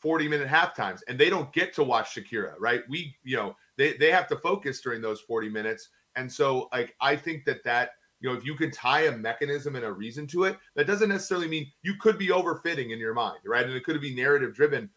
[0.02, 2.82] 40 minute half times and they don't get to watch Shakira, right?
[2.88, 5.88] We you know, they they have to focus during those 40 minutes.
[6.16, 9.74] And so like I think that that you know, if you can tie a mechanism
[9.76, 13.14] and a reason to it, that doesn't necessarily mean you could be overfitting in your
[13.14, 13.64] mind, right?
[13.64, 14.90] And it could be narrative driven,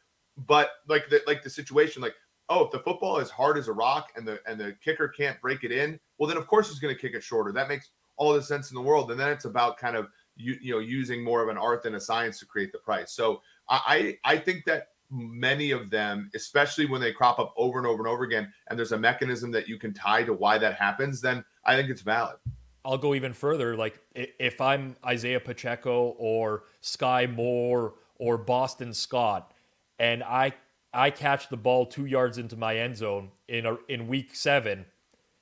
[0.48, 2.16] but like the like the situation, like
[2.50, 5.40] oh, if the football is hard as a rock and the and the kicker can't
[5.42, 7.52] break it in, well, then of course he's going to kick it shorter.
[7.52, 9.12] That makes all the sense in the world.
[9.12, 11.96] And then it's about kind of you you know using more of an art than
[11.96, 13.12] a science to create the price.
[13.12, 17.88] So I I think that many of them, especially when they crop up over and
[17.88, 20.76] over and over again, and there's a mechanism that you can tie to why that
[20.76, 22.38] happens, then I think it's valid.
[22.86, 23.76] I'll go even further.
[23.76, 29.52] Like if I'm Isaiah Pacheco or Skyy Moore or Boston Scott,
[29.98, 30.54] and I
[30.94, 34.86] I catch the ball two yards into my end zone in a, in week seven,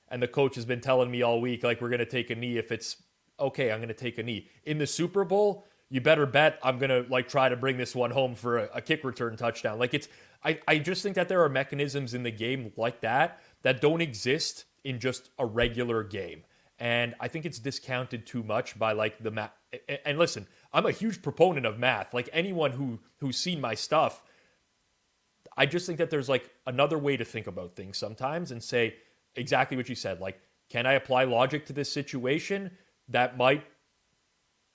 [0.10, 2.58] and the coach has been telling me all week like we're gonna take a knee
[2.58, 2.96] if it's
[3.40, 3.72] okay.
[3.72, 5.66] I'm gonna take a knee in the Super Bowl.
[5.94, 8.82] You better bet I'm gonna like try to bring this one home for a, a
[8.82, 9.78] kick return touchdown.
[9.78, 10.08] Like it's
[10.44, 14.02] I I just think that there are mechanisms in the game like that that don't
[14.02, 16.46] exist in just a regular game.
[16.80, 19.52] And I think it's discounted too much by like the math.
[20.04, 22.12] And listen, I'm a huge proponent of math.
[22.12, 24.24] Like anyone who who's seen my stuff,
[25.56, 28.96] I just think that there's like another way to think about things sometimes and say
[29.36, 30.20] exactly what you said.
[30.20, 32.72] Like, can I apply logic to this situation
[33.10, 33.64] that might,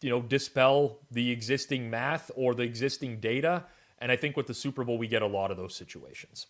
[0.01, 3.65] you know, dispel the existing math or the existing data?
[3.99, 6.47] And I think with the Super Bowl, we get a lot of those situations.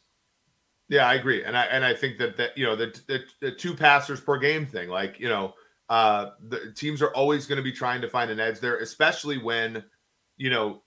[0.89, 3.53] Yeah, I agree, and I and I think that that you know the the, the
[3.53, 5.53] two passers per game thing, like you know,
[5.91, 9.37] uh, the teams are always going to be trying to find an edge there, especially
[9.37, 9.85] when
[10.39, 10.83] you know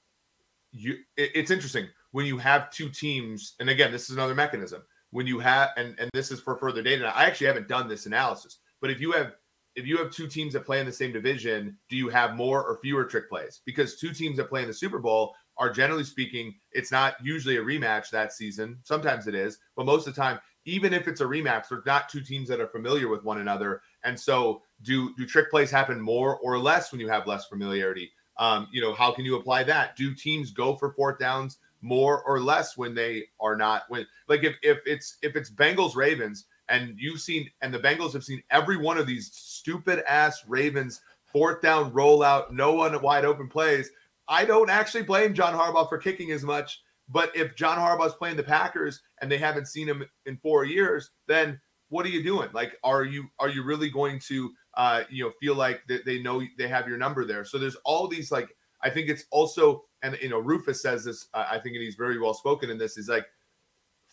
[0.72, 0.96] you.
[1.18, 5.28] It, it's interesting when you have two teams, and again, this is another mechanism when
[5.28, 7.16] you have, and and this is for further data.
[7.16, 9.34] I actually haven't done this analysis, but if you have
[9.76, 12.64] if you have two teams that play in the same division, do you have more
[12.64, 13.62] or fewer trick plays?
[13.66, 17.58] Because two teams that play in the Super Bowl are generally speaking, it's not usually
[17.58, 18.80] a rematch that season.
[18.84, 22.10] Sometimes it is, but most of the time, even if it's a rematch, there's not
[22.10, 23.82] two teams that are familiar with one another.
[24.04, 28.12] And so, do do trick plays happen more or less when you have less familiarity?
[28.38, 29.96] Um, you know, how can you apply that?
[29.96, 34.44] Do teams go for fourth downs more or less when they are not when like
[34.44, 38.42] if if it's if it's Bengals Ravens and you've seen and the Bengals have seen
[38.50, 43.92] every one of these stupid ass Ravens fourth down rollout, no one wide open plays
[44.32, 46.82] I don't actually blame John Harbaugh for kicking as much.
[47.10, 51.12] But if John Harbaugh's playing the Packers and they haven't seen him in four years,
[51.28, 52.50] then what are you doing?
[52.54, 56.22] Like, are you are you really going to uh, you know feel like that they
[56.22, 57.44] know they have your number there?
[57.44, 61.28] So there's all these like I think it's also and you know Rufus says this.
[61.34, 62.96] I think he's very well spoken in this.
[62.96, 63.26] He's like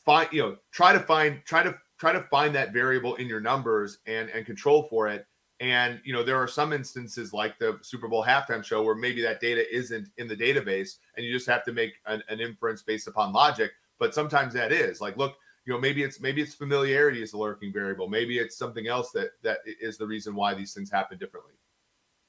[0.05, 3.41] find you know try to find try to try to find that variable in your
[3.41, 5.27] numbers and and control for it
[5.61, 9.21] and you know, there are some instances like the Super Bowl halftime show where maybe
[9.23, 12.83] that data isn't in the database, and you just have to make an, an inference
[12.83, 13.73] based upon logic.
[13.99, 17.39] But sometimes that is like, look, you know, maybe it's maybe it's familiarity is the
[17.39, 18.09] lurking variable.
[18.09, 21.55] Maybe it's something else that that is the reason why these things happen differently.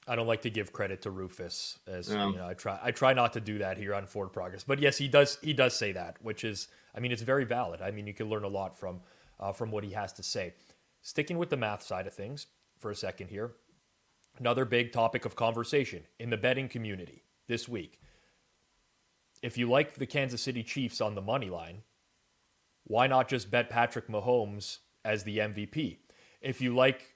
[0.07, 2.29] I don't like to give credit to Rufus as yeah.
[2.29, 4.63] you know, I try I try not to do that here on Forward Progress.
[4.63, 7.79] But yes, he does he does say that, which is I mean it's very valid.
[7.79, 9.01] I mean you can learn a lot from
[9.39, 10.53] uh, from what he has to say.
[11.01, 12.47] Sticking with the math side of things,
[12.79, 13.51] for a second here.
[14.37, 17.99] Another big topic of conversation in the betting community this week.
[19.41, 21.83] If you like the Kansas City Chiefs on the money line,
[22.85, 25.97] why not just bet Patrick Mahomes as the MVP?
[26.41, 27.15] If you like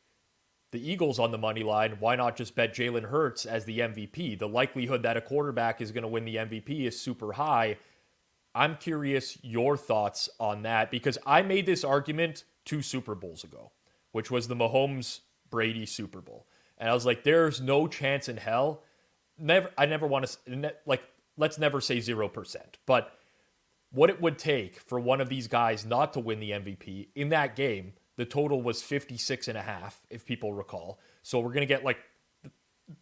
[0.72, 4.38] the Eagles on the money line, why not just bet Jalen Hurts as the MVP?
[4.38, 7.78] The likelihood that a quarterback is going to win the MVP is super high.
[8.56, 13.72] I'm curious your thoughts on that because I made this argument two Super Bowls ago,
[14.12, 16.46] which was the Mahomes Brady Super Bowl.
[16.78, 18.84] And I was like, there's no chance in hell.
[19.38, 21.04] Never, I never want to like.
[21.38, 23.18] let's never say 0%, but
[23.92, 27.30] what it would take for one of these guys not to win the MVP in
[27.30, 31.00] that game, the total was 56 and a half, if people recall.
[31.22, 32.00] So we're going to get like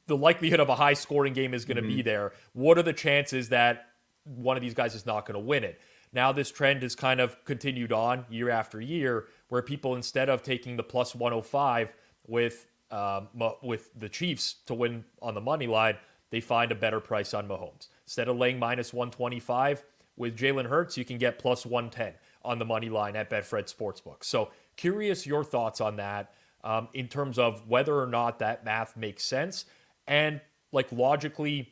[0.08, 1.98] the likelihood of a high scoring game is going to mm-hmm.
[1.98, 2.34] be there.
[2.54, 3.88] What are the chances that
[4.24, 5.80] one of these guys is not going to win it?
[6.14, 10.44] Now, this trend has kind of continued on year after year, where people, instead of
[10.44, 11.94] taking the plus 105
[12.28, 13.30] with um,
[13.64, 15.96] with the Chiefs to win on the money line,
[16.30, 17.88] they find a better price on Mahomes.
[18.04, 19.86] Instead of laying minus 125
[20.18, 24.26] with Jalen Hurts, you can get plus 110 on the money line at Betfred Sportsbook.
[24.26, 28.98] So, curious your thoughts on that um, in terms of whether or not that math
[28.98, 29.66] makes sense.
[30.08, 30.42] And,
[30.74, 31.72] like, logically,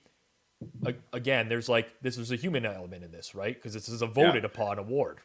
[1.14, 3.56] again, there's like, this is a human element in this, right?
[3.56, 4.48] Because this is a voted yeah.
[4.48, 5.20] upon award.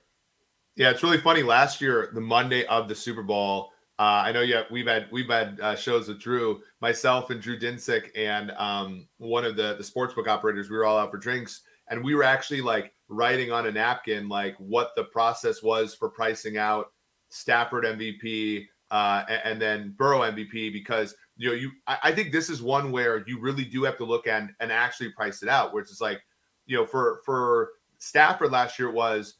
[0.77, 1.42] Yeah, it's really funny.
[1.42, 5.29] Last year, the Monday of the Super Bowl, uh, I know yeah, we've had we've
[5.29, 9.85] had uh, shows with Drew, myself and Drew Dinsick, and um, one of the the
[9.85, 10.68] sportsbook operators.
[10.68, 14.29] We were all out for drinks, and we were actually like writing on a napkin
[14.29, 16.92] like what the process was for pricing out
[17.29, 22.33] Stafford MVP uh, and, and, then Burrow MVP because you know you I, I, think
[22.33, 25.49] this is one where you really do have to look at and actually price it
[25.49, 26.20] out, where it's just like
[26.66, 29.35] you know for for Stafford last year was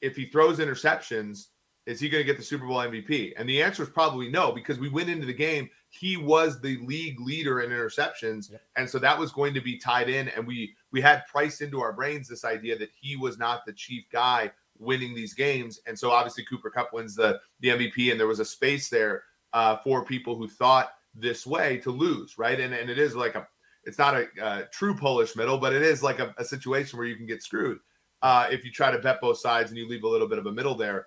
[0.00, 1.46] if he throws interceptions
[1.88, 3.32] is he going to get the Super Bowl MVP?
[3.38, 5.70] And the answer is probably no, because we went into the game.
[5.88, 8.60] He was the league leader in interceptions, yep.
[8.76, 10.28] and so that was going to be tied in.
[10.28, 13.72] And we we had priced into our brains this idea that he was not the
[13.72, 15.80] chief guy winning these games.
[15.86, 19.22] And so obviously Cooper Kupp wins the the MVP, and there was a space there
[19.54, 22.58] uh, for people who thought this way to lose, right?
[22.58, 23.46] And and it is like a
[23.84, 27.06] it's not a, a true Polish middle, but it is like a, a situation where
[27.06, 27.78] you can get screwed
[28.22, 30.46] uh, if you try to bet both sides and you leave a little bit of
[30.46, 31.06] a middle there.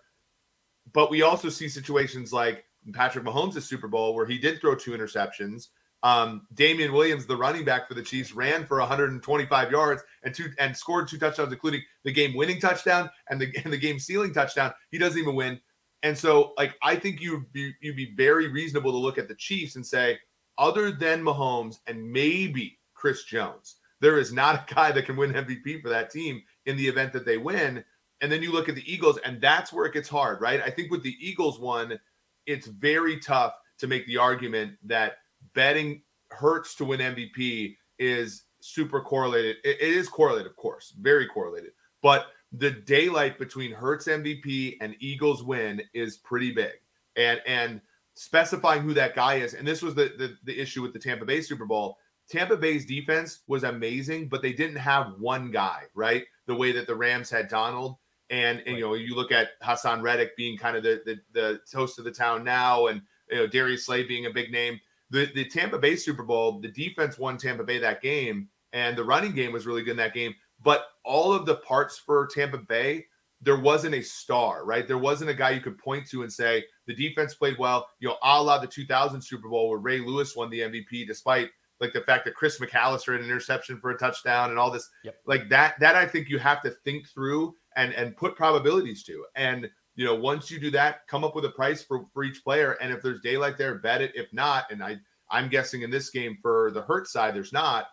[0.94, 4.92] But we also see situations like Patrick Mahomes' Super Bowl where he did throw two
[4.92, 5.68] interceptions.
[6.04, 10.50] Um, Damien Williams, the running back for the Chiefs, ran for 125 yards and two
[10.58, 14.74] and scored two touchdowns, including the game-winning touchdown and the and the game-sealing touchdown.
[14.90, 15.60] He doesn't even win.
[16.04, 19.36] And so, like, I think you'd be you'd be very reasonable to look at the
[19.36, 20.20] Chiefs and say,
[20.58, 25.34] other than Mahomes and maybe Chris Jones, there is not a guy that can win
[25.34, 27.84] MVP for that team in the event that they win.
[28.22, 30.62] And then you look at the Eagles, and that's where it gets hard, right?
[30.62, 32.00] I think with the Eagles one,
[32.46, 35.18] it's very tough to make the argument that
[35.56, 39.58] betting Hurts to win MVP is super correlated.
[39.64, 41.72] it, it is correlated, of course, very correlated.
[42.02, 46.74] But the daylight between Hurts MVP and Eagles win is pretty big.
[47.16, 47.82] And and
[48.14, 51.26] specifying who that guy is, and this was the, the, the issue with the Tampa
[51.26, 51.98] Bay Super Bowl.
[52.30, 56.24] Tampa Bay's defense was amazing, but they didn't have one guy, right?
[56.46, 57.98] The way that the Rams had Donald.
[58.30, 58.76] And, and right.
[58.76, 62.06] you know, you look at Haason Reddick being kind of the, the, the host of
[62.06, 64.80] the town now, and you know Darius Slay being a big name.
[65.10, 69.04] The the Tampa Bay Super Bowl, the defense won Tampa Bay that game, and the
[69.04, 70.34] running game was really good in that game.
[70.64, 73.06] But all of the parts for Tampa Bay,
[73.42, 74.88] there wasn't a star, right?
[74.88, 77.88] There wasn't a guy you could point to and say the defense played well.
[78.00, 81.50] You know, a la the 2000 Super Bowl where Ray Lewis won the MVP despite
[81.80, 84.88] like the fact that Chris McAlister had an interception for a touchdown and all this,
[85.04, 85.16] yep.
[85.26, 85.80] like that.
[85.80, 89.26] That I think you have to think through and and put probabilities to.
[89.36, 92.44] And you know, once you do that, come up with a price for for each
[92.44, 92.74] player.
[92.74, 94.12] And if there's daylight there, bet it.
[94.14, 94.98] If not, and I
[95.32, 97.88] I'm guessing in this game for the hurt side, there's not.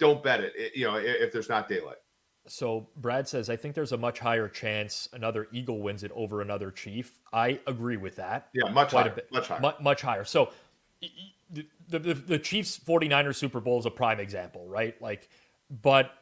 [0.00, 0.52] Don't bet it.
[0.56, 1.98] it you know, if, if there's not daylight.
[2.46, 6.40] So Brad says, I think there's a much higher chance another Eagle wins it over
[6.40, 7.20] another Chief.
[7.32, 8.48] I agree with that.
[8.54, 9.14] Yeah, much higher.
[9.30, 9.60] Much higher.
[9.60, 10.24] Much, much higher.
[10.24, 10.50] So
[11.50, 15.00] the, the, the Chiefs 49ers Super Bowl is a prime example, right?
[15.00, 15.28] Like,
[15.82, 16.12] but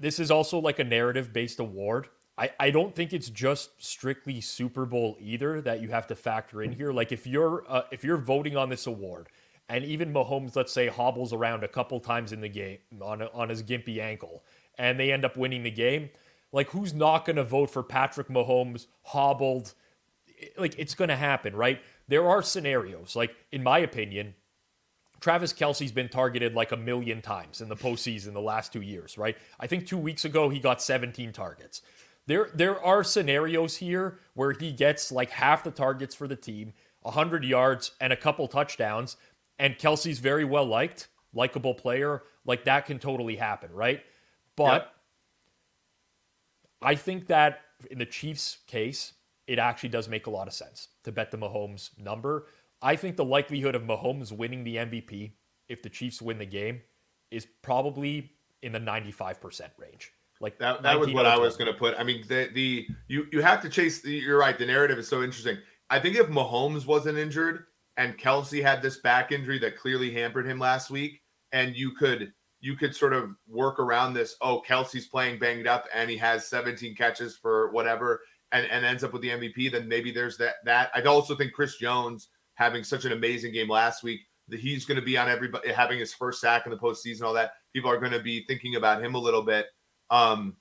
[0.00, 2.08] this is also like a narrative based award.
[2.38, 6.62] I, I don't think it's just strictly Super Bowl either that you have to factor
[6.62, 6.92] in here.
[6.92, 9.28] Like if you're uh, if you're voting on this award,
[9.68, 13.48] and even Mahomes, let's say, hobbles around a couple times in the game on on
[13.48, 14.44] his gimpy ankle,
[14.78, 16.10] and they end up winning the game,
[16.52, 19.74] like who's not going to vote for Patrick Mahomes hobbled?
[20.56, 21.80] Like it's going to happen, right?
[22.08, 23.16] There are scenarios.
[23.16, 24.34] Like in my opinion,
[25.20, 29.18] Travis Kelce's been targeted like a million times in the postseason the last two years,
[29.18, 29.36] right?
[29.58, 31.82] I think two weeks ago he got 17 targets.
[32.26, 36.72] There, there are scenarios here where he gets like half the targets for the team,
[37.02, 39.16] 100 yards, and a couple touchdowns,
[39.58, 42.22] and Kelce's very well liked, likable player.
[42.44, 44.02] Like that can totally happen, right?
[44.56, 44.92] But yep.
[46.82, 49.12] I think that in the Chiefs' case,
[49.46, 52.46] it actually does make a lot of sense to bet the Mahomes number
[52.82, 55.32] I think the likelihood of Mahomes winning the MVP
[55.68, 56.82] if the Chiefs win the game
[57.30, 58.32] is probably
[58.62, 60.12] in the 95% range.
[60.40, 61.98] Like that, that was what I was going to put.
[61.98, 64.58] I mean, the, the, you, you have to chase the, you're right.
[64.58, 65.56] The narrative is so interesting.
[65.88, 67.64] I think if Mahomes wasn't injured
[67.96, 71.22] and Kelce had this back injury that clearly hampered him last week,
[71.52, 74.36] and you could, you could sort of work around this.
[74.40, 78.20] Oh, Kelce's playing banged up and he has 17 catches for whatever
[78.52, 80.56] and, and ends up with the MVP, then maybe there's that.
[80.64, 84.84] That I also think Chris Jones having such an amazing game last week that he's
[84.84, 87.52] going to be on everybody having his first sack in the postseason, all that.
[87.74, 89.66] People are going to be thinking about him a little bit.
[90.10, 90.56] Um,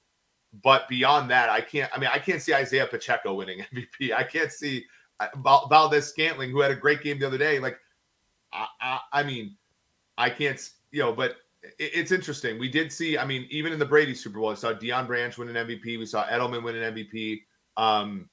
[0.63, 1.91] but beyond that, I can't.
[1.95, 4.13] I mean, I can't see Isaiah Pacheco winning MVP.
[4.13, 4.85] I can't see
[5.19, 5.27] uh,
[5.69, 7.59] Valdes-Scantling, who had a great game the other day.
[7.59, 7.77] Like,
[8.51, 9.55] I, I, I mean,
[10.17, 10.59] I can't.
[10.91, 11.37] You know, but
[11.79, 12.59] it's interesting.
[12.59, 15.37] We did see, I mean, even in the Brady Super Bowl, I saw Deion Branch
[15.37, 15.97] win an MVP.
[15.97, 17.41] We saw Edelman win an MVP.
[17.75, 18.29] Um,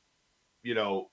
[0.62, 1.10] you know,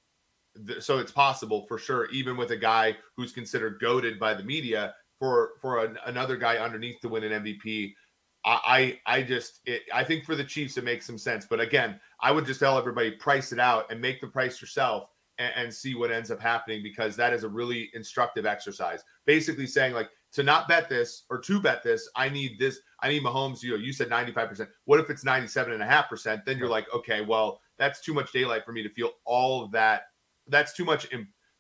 [0.68, 4.44] th- so it's possible for sure, even with a guy who's considered goaded by the
[4.44, 7.94] media, for for an, another guy underneath to win an MVP.
[8.46, 11.60] I I, I just it, I think for the Chiefs it makes some sense, but
[11.60, 15.10] again, I would just tell everybody price it out and make the price yourself
[15.40, 19.04] and, and see what ends up happening because that is a really instructive exercise.
[19.26, 22.80] Basically saying like to not bet this or to bet this, I need this.
[23.02, 23.64] I need Mahomes.
[23.64, 24.68] You know, you said 95%.
[24.86, 26.46] What if it's 97.5%?
[26.46, 29.72] Then you're like, okay, well, that's too much daylight for me to feel all of
[29.72, 30.04] that.
[30.48, 31.08] That's too much.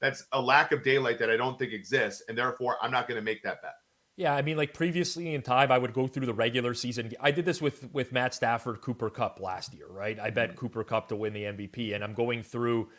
[0.02, 2.24] That's a lack of daylight that I don't think exists.
[2.28, 3.74] And therefore, I'm not going to make that bet.
[4.18, 7.14] Yeah, I mean, like previously in time, I would go through the regular season.
[7.22, 10.20] I did this with with Matt Stafford, Cooper Kupp last year, right?
[10.20, 10.58] I bet mm-hmm.
[10.58, 12.90] Cooper Kupp to win the MVP, and I'm going through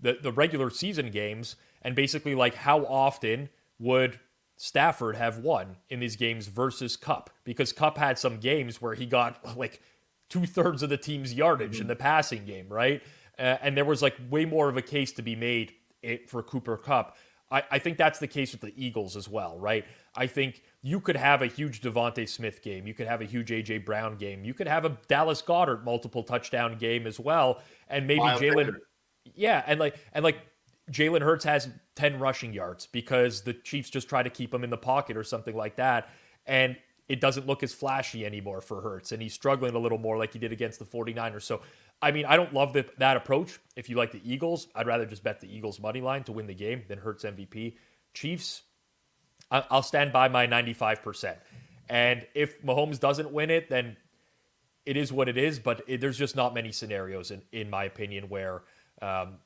[0.00, 4.18] the the regular season games and basically like how often would
[4.56, 9.06] Stafford have won in these games versus Kupp because Kupp had some games where he
[9.06, 9.80] got like
[10.28, 11.82] two thirds of the team's yardage mm-hmm.
[11.82, 13.02] in the passing game, right?
[13.38, 15.72] Uh, and there was like way more of a case to be made
[16.26, 17.16] for Cooper Kupp.
[17.50, 19.84] I, I think that's the case with the Eagles as well, right?
[20.14, 22.86] I think you could have a huge DeVonta Smith game.
[22.86, 24.44] You could have a huge AJ Brown game.
[24.44, 27.62] You could have a Dallas Goedert multiple touchdown game as well.
[27.88, 28.76] And maybe Jalen.
[29.34, 29.62] Yeah.
[29.66, 30.38] And like, and like
[30.90, 34.70] Jalen Hurts has 10 rushing yards because the Chiefs just try to keep him in
[34.70, 36.08] the pocket or something like that.
[36.46, 36.76] And
[37.08, 39.12] it doesn't look as flashy anymore for Hurts.
[39.12, 41.42] And he's struggling a little more like he did against the 49ers.
[41.42, 41.62] So,
[42.02, 43.58] I mean, I don't love the, that approach.
[43.76, 46.46] If you like the Eagles, I'd rather just bet the Eagles' money line to win
[46.46, 47.76] the game than Hurts MVP.
[48.14, 48.62] Chiefs,
[49.50, 51.36] I'll stand by my 95%.
[51.88, 53.96] And if Mahomes doesn't win it, then
[54.84, 55.58] it is what it is.
[55.58, 58.62] But it, there's just not many scenarios, in, in my opinion, where
[59.02, 59.38] um,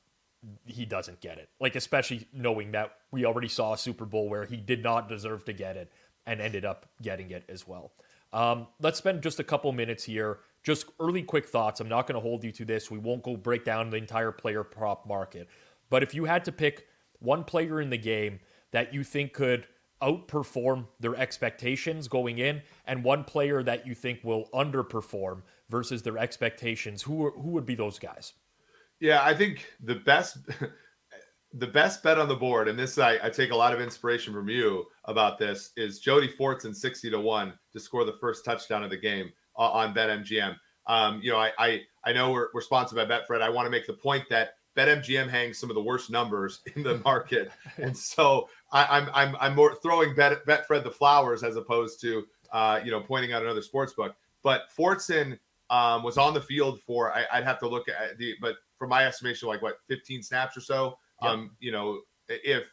[0.66, 1.48] he doesn't get it.
[1.60, 5.44] Like especially knowing that we already saw a Super Bowl where he did not deserve
[5.46, 5.92] to get it
[6.26, 7.92] and ended up getting it as well.
[8.32, 10.40] Um, let's spend just a couple minutes here.
[10.62, 11.80] Just early quick thoughts.
[11.80, 12.90] I'm not going to hold you to this.
[12.90, 15.48] We won't go break down the entire player prop market.
[15.90, 16.86] But if you had to pick
[17.18, 18.40] one player in the game
[18.70, 19.66] that you think could
[20.02, 26.18] outperform their expectations going in and one player that you think will underperform versus their
[26.18, 28.32] expectations, who, who would be those guys?
[29.02, 30.38] Yeah, I think the best
[31.54, 34.32] the best bet on the board, and this I, I, take a lot of inspiration
[34.32, 38.84] from you about this, is Jody Fortson 60 to 1 to score the first touchdown
[38.84, 40.54] of the game uh, on BetMGM.
[40.86, 43.42] Um, you know, I, I I know we're, we're sponsored by Betfred.
[43.42, 46.84] I want to make the point that BetMGM hangs some of the worst numbers in
[46.84, 51.42] the market, and so I, am I'm, I'm I'm more throwing Bet, Betfred the flowers
[51.42, 52.22] as opposed to
[52.52, 54.14] uh, you know pointing out another sports book.
[54.44, 55.40] But Fortson
[55.70, 58.90] um, was on the field for I, would have to look at the but from
[58.90, 60.98] my estimation, like what 15 snaps or so.
[61.22, 61.30] Yep.
[61.30, 62.64] Um, you know, if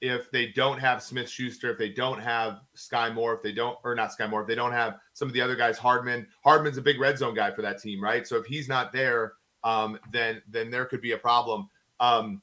[0.00, 3.78] if they don't have Smith Schuster, if they don't have Skyy Moore, if they don't,
[3.84, 6.78] or not Skyy Moore, if they don't have some of the other guys, Hardman, Hardman's
[6.78, 8.26] a big red zone guy for that team, right?
[8.26, 11.70] So if he's not there, um, then then there could be a problem.
[12.00, 12.42] Um,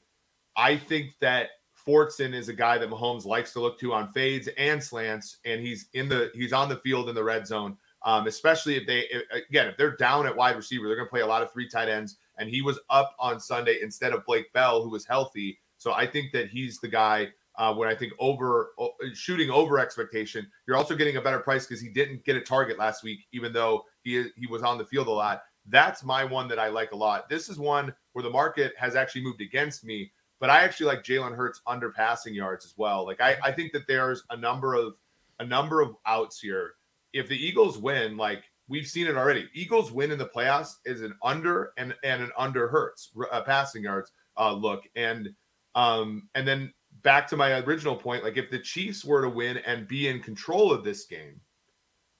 [0.56, 1.50] I think that
[1.86, 5.60] Fortson is a guy that Mahomes likes to look to on fades and slants, and
[5.60, 7.76] he's in the he's on the field in the red zone.
[8.06, 11.10] Um, especially if they if, again if they're down at wide receiver, they're going to
[11.10, 14.24] play a lot of three tight ends and he was up on Sunday instead of
[14.24, 15.60] Blake Bell, who was healthy.
[15.76, 17.28] So I think that he's the guy.
[17.56, 18.70] Uh, when I think over
[19.12, 22.78] shooting over expectation, you're also getting a better price because he didn't get a target
[22.78, 25.42] last week, even though he he was on the field a lot.
[25.66, 27.28] That's my one that I like a lot.
[27.28, 31.04] This is one where the market has actually moved against me, but I actually like
[31.04, 33.04] Jalen Hurts under passing yards as well.
[33.04, 34.94] Like I, I think that there's a number of
[35.38, 36.72] a number of outs here.
[37.12, 39.50] If the Eagles win, like we've seen it already.
[39.52, 43.82] Eagles win in the playoffs is an under and and an under Hurts uh, passing
[43.82, 45.28] yards uh, look, and
[45.74, 49.58] um and then back to my original point, like if the Chiefs were to win
[49.58, 51.40] and be in control of this game,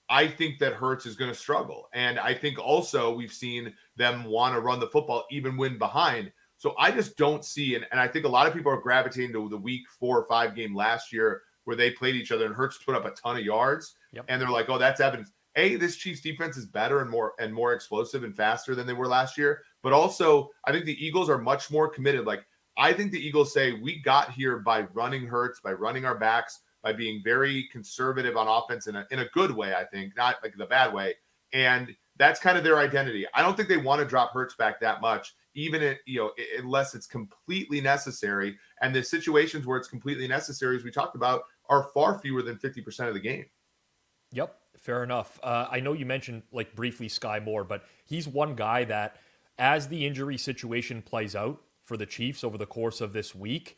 [0.09, 4.25] I think that Hurts is going to struggle, and I think also we've seen them
[4.25, 6.31] want to run the football even when behind.
[6.57, 9.33] So I just don't see, and, and I think a lot of people are gravitating
[9.33, 12.53] to the week four or five game last year where they played each other and
[12.53, 14.25] Hurts put up a ton of yards, yep.
[14.27, 17.53] and they're like, oh, that's evidence a this Chiefs defense is better and more and
[17.53, 19.63] more explosive and faster than they were last year.
[19.83, 22.25] But also, I think the Eagles are much more committed.
[22.25, 22.45] Like
[22.77, 26.61] I think the Eagles say we got here by running Hurts, by running our backs.
[26.83, 30.37] by being very conservative on offense in a, in a good way, I think, not
[30.43, 31.15] like the bad way.
[31.53, 33.25] And that's kind of their identity.
[33.33, 36.31] I don't think they want to drop Hurts back that much, even if, you know,
[36.57, 38.57] unless it's completely necessary.
[38.81, 42.57] And the situations where it's completely necessary, as we talked about, are far fewer than
[42.57, 43.45] 50% of the game.
[44.33, 45.39] Yep, fair enough.
[45.41, 49.15] Uh, I know you mentioned like briefly Skyy Moore, but he's one guy that,
[49.57, 53.77] as the injury situation plays out for the Chiefs over the course of this week,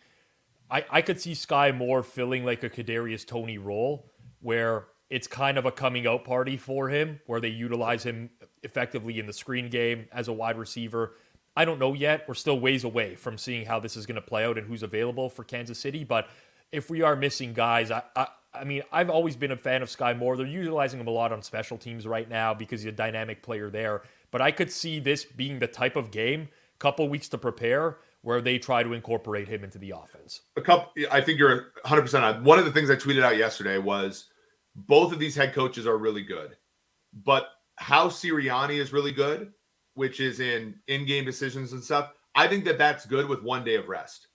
[0.71, 5.57] I, I could see Skyy Moore filling like a Kadarius Toney role where it's kind
[5.57, 8.29] of a coming out party for him, where they utilize him
[8.63, 11.15] effectively in the screen game as a wide receiver.
[11.55, 12.25] I don't know yet.
[12.27, 14.83] We're still ways away from seeing how this is going to play out and who's
[14.83, 16.03] available for Kansas City.
[16.03, 16.29] But
[16.71, 19.89] if we are missing guys, I, I, I mean, I've always been a fan of
[19.89, 20.37] Skyy Moore.
[20.37, 23.69] They're utilizing him a lot on special teams right now because he's a dynamic player
[23.69, 24.03] there.
[24.31, 26.49] But I could see this being the type of game,
[26.79, 30.41] couple weeks to prepare, where they try to incorporate him into the offense.
[30.55, 32.43] A couple, I think you're 100 percent on.
[32.43, 34.29] One of the things I tweeted out yesterday was
[34.75, 36.55] both of these head coaches are really good,
[37.13, 39.51] but how Sirianni is really good,
[39.95, 42.11] which is in in-game decisions and stuff.
[42.35, 44.27] I think that that's good with one day of rest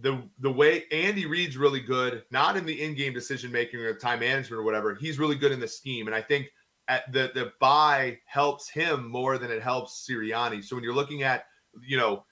[0.00, 4.20] the the way Andy Reid's really good, not in the in-game decision making or time
[4.20, 4.94] management or whatever.
[4.94, 6.48] He's really good in the scheme, and I think
[6.88, 10.64] at the the bye helps him more than it helps Sirianni.
[10.64, 11.44] So when you're looking at
[11.86, 12.24] you know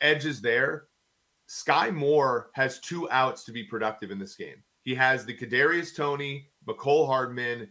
[0.00, 0.84] edges there,
[1.48, 4.62] Skyy Moore has two outs to be productive in this game.
[4.82, 7.68] He has the Kadarius Toney, Mecole Hardman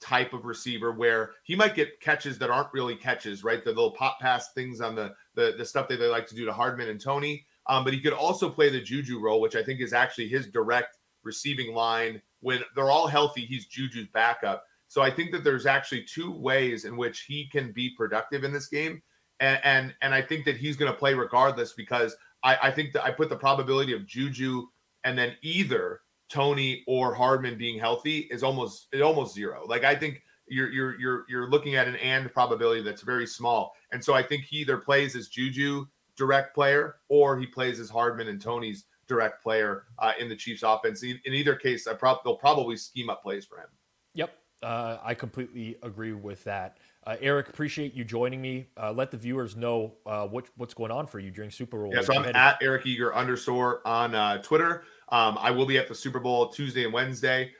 [0.00, 3.64] type of receiver where he might get catches that aren't really catches, right?
[3.64, 6.44] The little pop pass things on the the, the stuff that they like to do
[6.44, 9.62] to Hardman and Toney um, but he could also play the Juju role, which I
[9.62, 12.20] think is actually his direct receiving line.
[12.40, 14.62] When they're all healthy, he's Juju's backup.
[14.88, 18.52] So I think that there's actually two ways in which he can be productive in
[18.52, 19.02] this game.
[19.40, 22.14] And and, and I think that he's going to play regardless because
[22.44, 24.66] I, I think that I put the probability of Juju
[25.04, 29.64] and then either Toney or Hardman being healthy is almost it almost zero.
[29.66, 33.72] Like I think you're you're you're you're looking at an and probability that's very small.
[33.92, 35.86] And so I think he either plays as Juju
[36.16, 40.62] direct player or he plays as Hardman and Toney's direct player uh, in the Chiefs
[40.62, 41.02] offense.
[41.02, 43.68] In, either case, I prob- they'll probably scheme up plays for him.
[44.14, 44.34] Yep.
[44.62, 46.78] Uh, I completely agree with that.
[47.04, 48.68] Uh, Eric, appreciate you joining me.
[48.80, 51.90] Uh, let the viewers know uh, what, what's going on for you during Super Bowl.
[51.92, 54.84] Yeah, so I'm at Eric Eager underscore on uh, Twitter.
[55.08, 57.52] Um, I will be at the Super Bowl Tuesday and Wednesday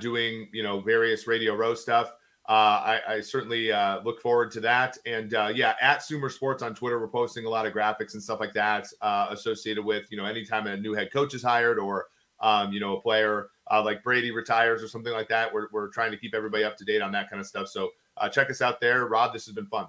[0.00, 2.12] doing you know various Radio Row stuff.
[2.48, 4.96] Uh, I, I, certainly uh, look forward to that.
[5.06, 8.22] And uh, yeah, at Sumer Sports on Twitter, we're posting a lot of graphics and
[8.22, 8.88] stuff like that
[9.30, 12.06] associated with you know anytime a new head coach is hired or
[12.40, 15.52] um, you know a player like Brady retires or something like that.
[15.52, 17.68] We're, we're trying to keep everybody up to date on that kind of stuff.
[17.68, 17.90] So
[18.32, 19.32] check us out there, Rob.
[19.32, 19.86] This has been fun.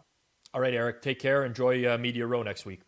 [0.54, 1.02] All right, Eric.
[1.02, 1.46] Take care.
[1.46, 2.82] Enjoy Media Row next week.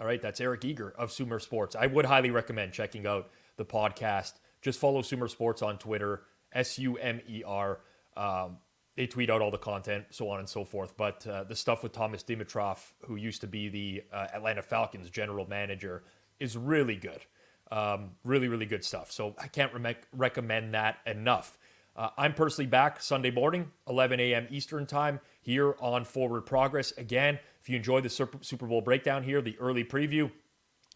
[0.00, 1.76] All right, that's Eric Eager of Sumer Sports.
[1.76, 4.34] I would highly recommend checking out the podcast.
[4.60, 7.80] Just follow Sumer Sports on Twitter, S U M E R.
[8.16, 8.58] Um,
[8.96, 10.96] they tweet out all the content, so on and so forth.
[10.96, 15.10] But uh, the stuff with Thomas Dimitroff, who used to be the uh, Atlanta Falcons
[15.10, 16.04] general manager,
[16.38, 17.20] is really good.
[17.72, 19.10] Um, really, really good stuff.
[19.10, 21.58] So I can't re- recommend that enough.
[21.96, 24.46] Uh, I'm personally back Sunday morning, 11 a.m.
[24.50, 26.92] Eastern Time, here on Forward Progress.
[26.92, 30.30] Again, if you enjoyed the Super Bowl breakdown here, the early preview,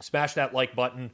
[0.01, 1.13] smash that like button,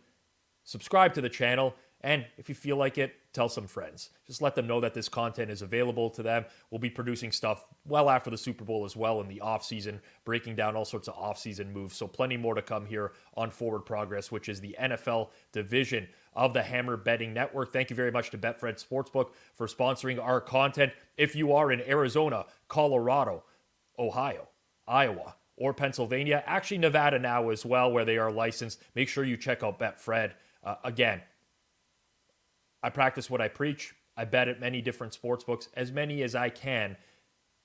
[0.64, 1.74] subscribe to the channel,
[2.04, 4.10] and if you feel like it, tell some friends.
[4.26, 6.44] Just let them know that this content is available to them.
[6.70, 10.54] We'll be producing stuff well after the Super Bowl as well in the offseason, breaking
[10.54, 11.96] down all sorts of offseason moves.
[11.96, 16.52] So, plenty more to come here on Forward Progress, which is the NFL division of
[16.52, 17.72] the Hammer Betting Network.
[17.72, 20.92] Thank you very much to Betfred Sportsbook for sponsoring our content.
[21.16, 23.44] If you are in Arizona, Colorado,
[23.98, 24.48] Ohio,
[24.86, 29.38] Iowa, or Pennsylvania, actually Nevada now as well, where they are licensed, make sure you
[29.38, 30.32] check out Betfred.
[30.62, 31.22] Uh, again,
[32.84, 33.94] I practice what I preach.
[34.14, 36.98] I bet at many different sports books, as many as I can.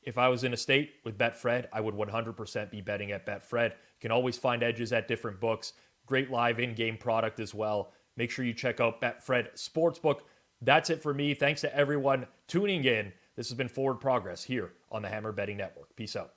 [0.02, 3.72] If I was in a state with Betfred, I would 100% be betting at Betfred.
[3.72, 5.74] You can always find edges at different books.
[6.06, 7.92] Great live in game product as well.
[8.16, 10.22] Make sure you check out Betfred Sportsbook.
[10.62, 11.34] That's it for me.
[11.34, 13.12] Thanks to everyone tuning in.
[13.36, 15.94] This has been Forward Progress here on the Hammer Betting Network.
[15.98, 16.32] Peace out.